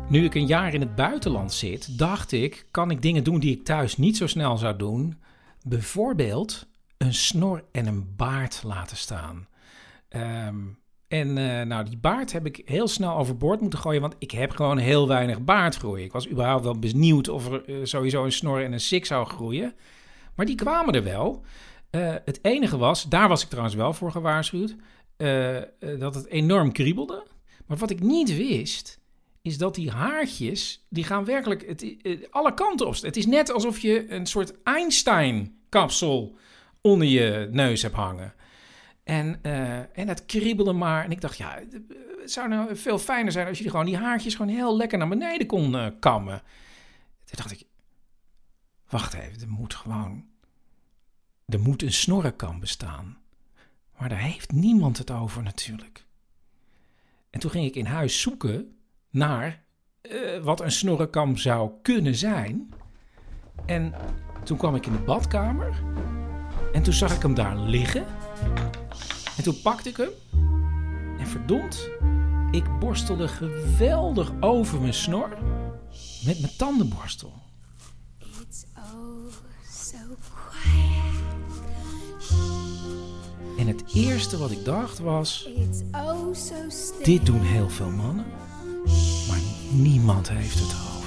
Nu 0.08 0.24
ik 0.24 0.34
een 0.34 0.46
jaar 0.46 0.74
in 0.74 0.80
het 0.80 0.94
buitenland 0.94 1.52
zit, 1.52 1.98
dacht 1.98 2.32
ik, 2.32 2.66
kan 2.70 2.90
ik 2.90 3.02
dingen 3.02 3.24
doen 3.24 3.40
die 3.40 3.56
ik 3.56 3.64
thuis 3.64 3.96
niet 3.96 4.16
zo 4.16 4.26
snel 4.26 4.56
zou 4.56 4.76
doen. 4.76 5.18
Bijvoorbeeld 5.62 6.66
een 6.96 7.14
snor 7.14 7.64
en 7.72 7.86
een 7.86 8.16
baard 8.16 8.62
laten 8.64 8.96
staan. 8.96 9.48
Ehm, 10.08 10.56
en 11.08 11.36
uh, 11.36 11.62
nou, 11.62 11.84
die 11.84 11.98
baard 11.98 12.32
heb 12.32 12.46
ik 12.46 12.62
heel 12.64 12.88
snel 12.88 13.16
overboord 13.16 13.60
moeten 13.60 13.78
gooien, 13.78 14.00
want 14.00 14.14
ik 14.18 14.30
heb 14.30 14.50
gewoon 14.50 14.78
heel 14.78 15.08
weinig 15.08 15.40
baardgroei. 15.40 16.04
Ik 16.04 16.12
was 16.12 16.28
überhaupt 16.28 16.64
wel 16.64 16.78
benieuwd 16.78 17.28
of 17.28 17.52
er 17.52 17.68
uh, 17.68 17.76
sowieso 17.82 18.24
een 18.24 18.32
snor 18.32 18.64
en 18.64 18.72
een 18.72 18.80
sik 18.80 19.06
zou 19.06 19.26
groeien. 19.26 19.74
Maar 20.34 20.46
die 20.46 20.54
kwamen 20.54 20.94
er 20.94 21.04
wel. 21.04 21.44
Uh, 21.90 22.14
het 22.24 22.38
enige 22.42 22.76
was, 22.76 23.08
daar 23.08 23.28
was 23.28 23.42
ik 23.42 23.48
trouwens 23.48 23.76
wel 23.76 23.92
voor 23.92 24.10
gewaarschuwd, 24.10 24.76
dat 25.98 26.14
het 26.14 26.26
enorm 26.26 26.72
kriebelde. 26.72 27.26
Maar 27.66 27.76
wat 27.76 27.90
ik 27.90 28.00
niet 28.00 28.36
wist, 28.36 29.00
is 29.42 29.58
dat 29.58 29.74
die 29.74 29.90
haartjes, 29.90 30.86
die 30.88 31.04
gaan 31.04 31.24
werkelijk 31.24 31.66
het, 31.66 32.28
alle 32.30 32.54
kanten 32.54 32.86
op. 32.86 33.00
Het 33.00 33.16
is 33.16 33.26
net 33.26 33.52
alsof 33.52 33.78
je 33.78 34.12
een 34.12 34.26
soort 34.26 34.62
Einstein-kapsel 34.62 36.36
onder 36.80 37.06
je 37.06 37.48
neus 37.50 37.82
hebt 37.82 37.94
hangen. 37.94 38.34
En, 39.08 39.38
uh, 39.42 39.98
en 39.98 40.08
het 40.08 40.26
kriebelde 40.26 40.72
maar. 40.72 41.04
En 41.04 41.10
ik 41.10 41.20
dacht, 41.20 41.36
ja, 41.36 41.62
het 42.20 42.30
zou 42.30 42.48
nou 42.48 42.76
veel 42.76 42.98
fijner 42.98 43.32
zijn 43.32 43.46
als 43.46 43.58
je 43.58 43.70
gewoon 43.70 43.86
die 43.86 43.96
haartjes 43.96 44.34
gewoon 44.34 44.54
heel 44.54 44.76
lekker 44.76 44.98
naar 44.98 45.08
beneden 45.08 45.46
kon 45.46 45.74
uh, 45.74 45.86
kammen. 46.00 46.42
Toen 47.24 47.36
dacht 47.36 47.50
ik, 47.50 47.66
wacht 48.88 49.14
even, 49.14 49.40
er 49.40 49.48
moet 49.48 49.74
gewoon, 49.74 50.24
er 51.46 51.60
moet 51.60 51.82
een 51.82 51.92
snorrenkam 51.92 52.60
bestaan. 52.60 53.18
Maar 53.98 54.08
daar 54.08 54.18
heeft 54.18 54.52
niemand 54.52 54.98
het 54.98 55.10
over 55.10 55.42
natuurlijk. 55.42 56.06
En 57.30 57.40
toen 57.40 57.50
ging 57.50 57.66
ik 57.66 57.74
in 57.74 57.86
huis 57.86 58.20
zoeken 58.20 58.76
naar 59.10 59.62
uh, 60.02 60.42
wat 60.42 60.60
een 60.60 60.72
snorrenkam 60.72 61.36
zou 61.36 61.70
kunnen 61.82 62.14
zijn. 62.14 62.74
En 63.66 63.94
toen 64.44 64.58
kwam 64.58 64.74
ik 64.74 64.86
in 64.86 64.92
de 64.92 64.98
badkamer. 64.98 65.82
En 66.72 66.82
toen 66.82 66.92
zag 66.92 67.14
ik 67.14 67.22
hem 67.22 67.34
daar 67.34 67.56
liggen. 67.56 68.06
En 69.38 69.44
toen 69.44 69.60
pakte 69.62 69.88
ik 69.88 69.96
hem. 69.96 70.08
En 71.18 71.26
verdomd, 71.26 71.88
ik 72.50 72.78
borstelde 72.78 73.28
geweldig 73.28 74.32
over 74.40 74.80
mijn 74.80 74.94
snor 74.94 75.28
met 76.24 76.40
mijn 76.40 76.52
tandenborstel. 76.56 77.32
It's 78.18 78.64
oh 78.76 79.32
so. 79.70 79.96
En 83.58 83.66
het 83.66 83.82
eerste 83.94 84.38
wat 84.38 84.50
ik 84.50 84.64
dacht 84.64 84.98
was: 84.98 85.48
oh 85.92 86.34
so 86.34 86.54
dit 87.02 87.26
doen 87.26 87.40
heel 87.40 87.68
veel 87.68 87.90
mannen, 87.90 88.26
maar 89.28 89.40
niemand 89.70 90.28
heeft 90.28 90.58
het 90.58 90.72
over. 90.72 90.97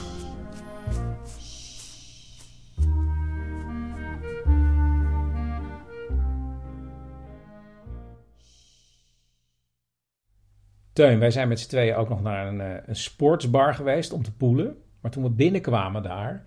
Wij 11.02 11.32
zijn 11.32 11.48
met 11.48 11.60
z'n 11.60 11.70
tweeën 11.70 11.96
ook 11.96 12.10
nog 12.10 12.22
naar 12.22 12.48
een, 12.48 12.62
eh, 12.62 12.68
een 12.86 12.96
sportsbar 12.96 13.74
geweest 13.74 14.14
om 14.14 14.24
te 14.24 14.34
poelen. 14.34 14.76
Maar 15.02 15.12
toen 15.12 15.24
we 15.24 15.30
binnenkwamen 15.30 16.04
daar, 16.04 16.46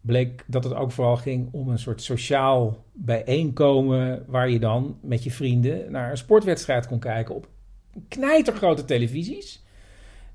bleek 0.00 0.44
dat 0.46 0.64
het 0.64 0.74
ook 0.74 0.92
vooral 0.92 1.16
ging 1.16 1.48
om 1.52 1.68
een 1.68 1.78
soort 1.78 2.02
sociaal 2.02 2.84
bijeenkomen. 2.92 4.24
waar 4.26 4.50
je 4.50 4.58
dan 4.58 4.98
met 5.02 5.24
je 5.24 5.30
vrienden 5.30 5.90
naar 5.90 6.10
een 6.10 6.16
sportwedstrijd 6.16 6.86
kon 6.86 6.98
kijken 6.98 7.34
op 7.34 7.48
knijtergrote 8.08 8.84
televisies. 8.84 9.64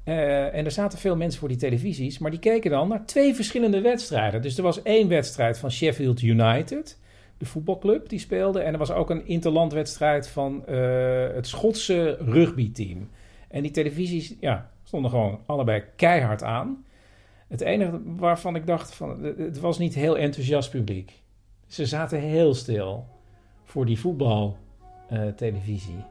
Uh, 0.05 0.55
en 0.55 0.65
er 0.65 0.71
zaten 0.71 0.99
veel 0.99 1.15
mensen 1.15 1.39
voor 1.39 1.49
die 1.49 1.57
televisies, 1.57 2.17
maar 2.17 2.31
die 2.31 2.39
keken 2.39 2.71
dan 2.71 2.87
naar 2.87 3.05
twee 3.05 3.35
verschillende 3.35 3.81
wedstrijden. 3.81 4.41
Dus 4.41 4.57
er 4.57 4.63
was 4.63 4.81
één 4.81 5.07
wedstrijd 5.07 5.57
van 5.57 5.71
Sheffield 5.71 6.21
United, 6.21 6.99
de 7.37 7.45
voetbalclub, 7.45 8.09
die 8.09 8.19
speelde. 8.19 8.59
En 8.59 8.73
er 8.73 8.79
was 8.79 8.91
ook 8.91 9.09
een 9.09 9.27
interlandwedstrijd 9.27 10.27
van 10.27 10.63
uh, 10.69 11.27
het 11.33 11.47
Schotse 11.47 12.17
rugbyteam. 12.19 13.09
En 13.55 13.61
die 13.61 13.71
televisies 13.71 14.35
ja, 14.39 14.71
stonden 14.83 15.11
gewoon 15.11 15.39
allebei 15.45 15.83
keihard 15.95 16.43
aan. 16.43 16.85
Het 17.47 17.61
enige 17.61 18.01
waarvan 18.05 18.55
ik 18.55 18.67
dacht 18.67 18.95
van 18.95 19.23
het 19.23 19.59
was 19.59 19.77
niet 19.77 19.93
heel 19.93 20.17
enthousiast 20.17 20.69
publiek. 20.69 21.23
Ze 21.67 21.85
zaten 21.85 22.19
heel 22.19 22.53
stil 22.53 23.07
voor 23.63 23.85
die 23.85 23.99
voetbaltelevisie. 23.99 26.03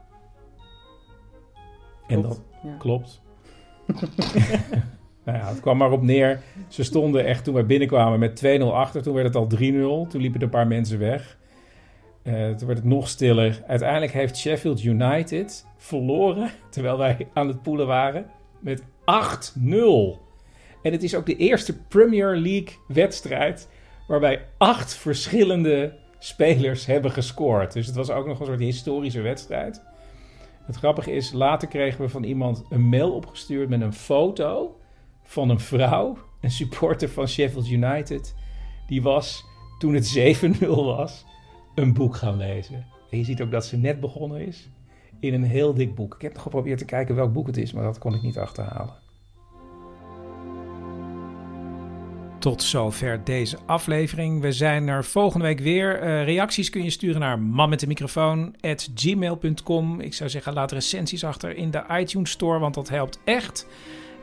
en 2.07 2.21
dat 2.21 2.41
klopt. 2.79 3.21
nou 5.25 5.37
ja, 5.37 5.47
het 5.47 5.59
kwam 5.59 5.77
maar 5.77 5.91
op 5.91 6.01
neer. 6.01 6.41
Ze 6.67 6.83
stonden 6.83 7.25
echt 7.25 7.43
toen 7.43 7.53
wij 7.53 7.65
binnenkwamen 7.65 8.19
met 8.19 8.59
2-0 8.61 8.63
achter. 8.63 9.01
Toen 9.01 9.13
werd 9.13 9.27
het 9.27 9.35
al 9.35 9.49
3-0. 9.55 9.57
Toen 10.09 10.21
liepen 10.21 10.39
er 10.39 10.45
een 10.45 10.49
paar 10.49 10.67
mensen 10.67 10.99
weg. 10.99 11.37
Uh, 12.25 12.33
toen 12.33 12.67
werd 12.67 12.79
het 12.79 12.87
nog 12.87 13.07
stiller. 13.07 13.63
Uiteindelijk 13.67 14.11
heeft 14.11 14.37
Sheffield 14.37 14.83
United 14.83 15.65
verloren, 15.77 16.51
terwijl 16.69 16.97
wij 16.97 17.27
aan 17.33 17.47
het 17.47 17.61
poelen 17.61 17.87
waren, 17.87 18.25
met 18.59 18.81
8-0. 18.81 18.85
En 20.81 20.91
het 20.91 21.03
is 21.03 21.15
ook 21.15 21.25
de 21.25 21.35
eerste 21.35 21.77
Premier 21.87 22.35
League 22.35 22.77
wedstrijd 22.87 23.69
waarbij 24.07 24.45
acht 24.57 24.95
verschillende 24.95 25.97
spelers 26.19 26.85
hebben 26.85 27.11
gescoord. 27.11 27.73
Dus 27.73 27.85
het 27.85 27.95
was 27.95 28.09
ook 28.09 28.25
nog 28.25 28.39
een 28.39 28.45
soort 28.45 28.59
historische 28.59 29.21
wedstrijd. 29.21 29.81
Het 30.65 30.75
grappige 30.75 31.11
is, 31.11 31.31
later 31.31 31.67
kregen 31.67 32.01
we 32.01 32.09
van 32.09 32.23
iemand 32.23 32.65
een 32.69 32.81
mail 32.81 33.11
opgestuurd 33.11 33.69
met 33.69 33.81
een 33.81 33.93
foto 33.93 34.79
van 35.23 35.49
een 35.49 35.59
vrouw, 35.59 36.17
een 36.41 36.51
supporter 36.51 37.09
van 37.09 37.27
Sheffield 37.27 37.69
United. 37.69 38.35
Die 38.87 39.01
was, 39.01 39.45
toen 39.79 39.93
het 39.93 40.17
7-0 40.61 40.67
was, 40.67 41.25
een 41.75 41.93
boek 41.93 42.15
gaan 42.15 42.37
lezen. 42.37 42.85
En 43.09 43.17
je 43.17 43.23
ziet 43.23 43.41
ook 43.41 43.51
dat 43.51 43.65
ze 43.65 43.77
net 43.77 43.99
begonnen 43.99 44.47
is 44.47 44.69
in 45.19 45.33
een 45.33 45.43
heel 45.43 45.73
dik 45.73 45.95
boek. 45.95 46.15
Ik 46.15 46.21
heb 46.21 46.33
nog 46.33 46.41
geprobeerd 46.41 46.77
te 46.77 46.85
kijken 46.85 47.15
welk 47.15 47.33
boek 47.33 47.47
het 47.47 47.57
is, 47.57 47.73
maar 47.73 47.83
dat 47.83 47.97
kon 47.97 48.13
ik 48.13 48.21
niet 48.21 48.37
achterhalen. 48.37 48.93
Tot 52.39 52.63
zover 52.63 53.23
deze 53.23 53.57
aflevering. 53.65 54.41
We 54.41 54.51
zijn 54.51 54.87
er 54.87 55.03
volgende 55.03 55.45
week 55.45 55.59
weer. 55.59 56.03
Uh, 56.03 56.23
reacties 56.23 56.69
kun 56.69 56.83
je 56.83 56.89
sturen 56.89 57.19
naar 57.19 57.39
mammetdemicrofoon.gmail.com. 57.39 59.99
Ik 59.99 60.13
zou 60.13 60.29
zeggen, 60.29 60.53
laat 60.53 60.71
recensies 60.71 61.23
achter 61.23 61.55
in 61.55 61.71
de 61.71 61.83
iTunes 61.91 62.31
Store, 62.31 62.59
want 62.59 62.73
dat 62.73 62.89
helpt 62.89 63.19
echt. 63.23 63.67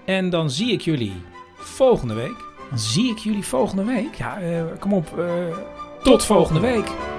En 0.05 0.31
dan 0.31 0.51
zie 0.51 0.73
ik 0.73 0.81
jullie 0.81 1.13
volgende 1.55 2.15
week. 2.15 2.51
Dan 2.69 2.79
zie 2.79 3.11
ik 3.11 3.19
jullie 3.19 3.45
volgende 3.45 3.85
week. 3.85 4.15
Ja, 4.15 4.43
uh, 4.43 4.63
kom 4.79 4.93
op. 4.93 5.15
Uh, 5.19 5.57
tot 6.03 6.25
volgende 6.25 6.61
week. 6.61 7.12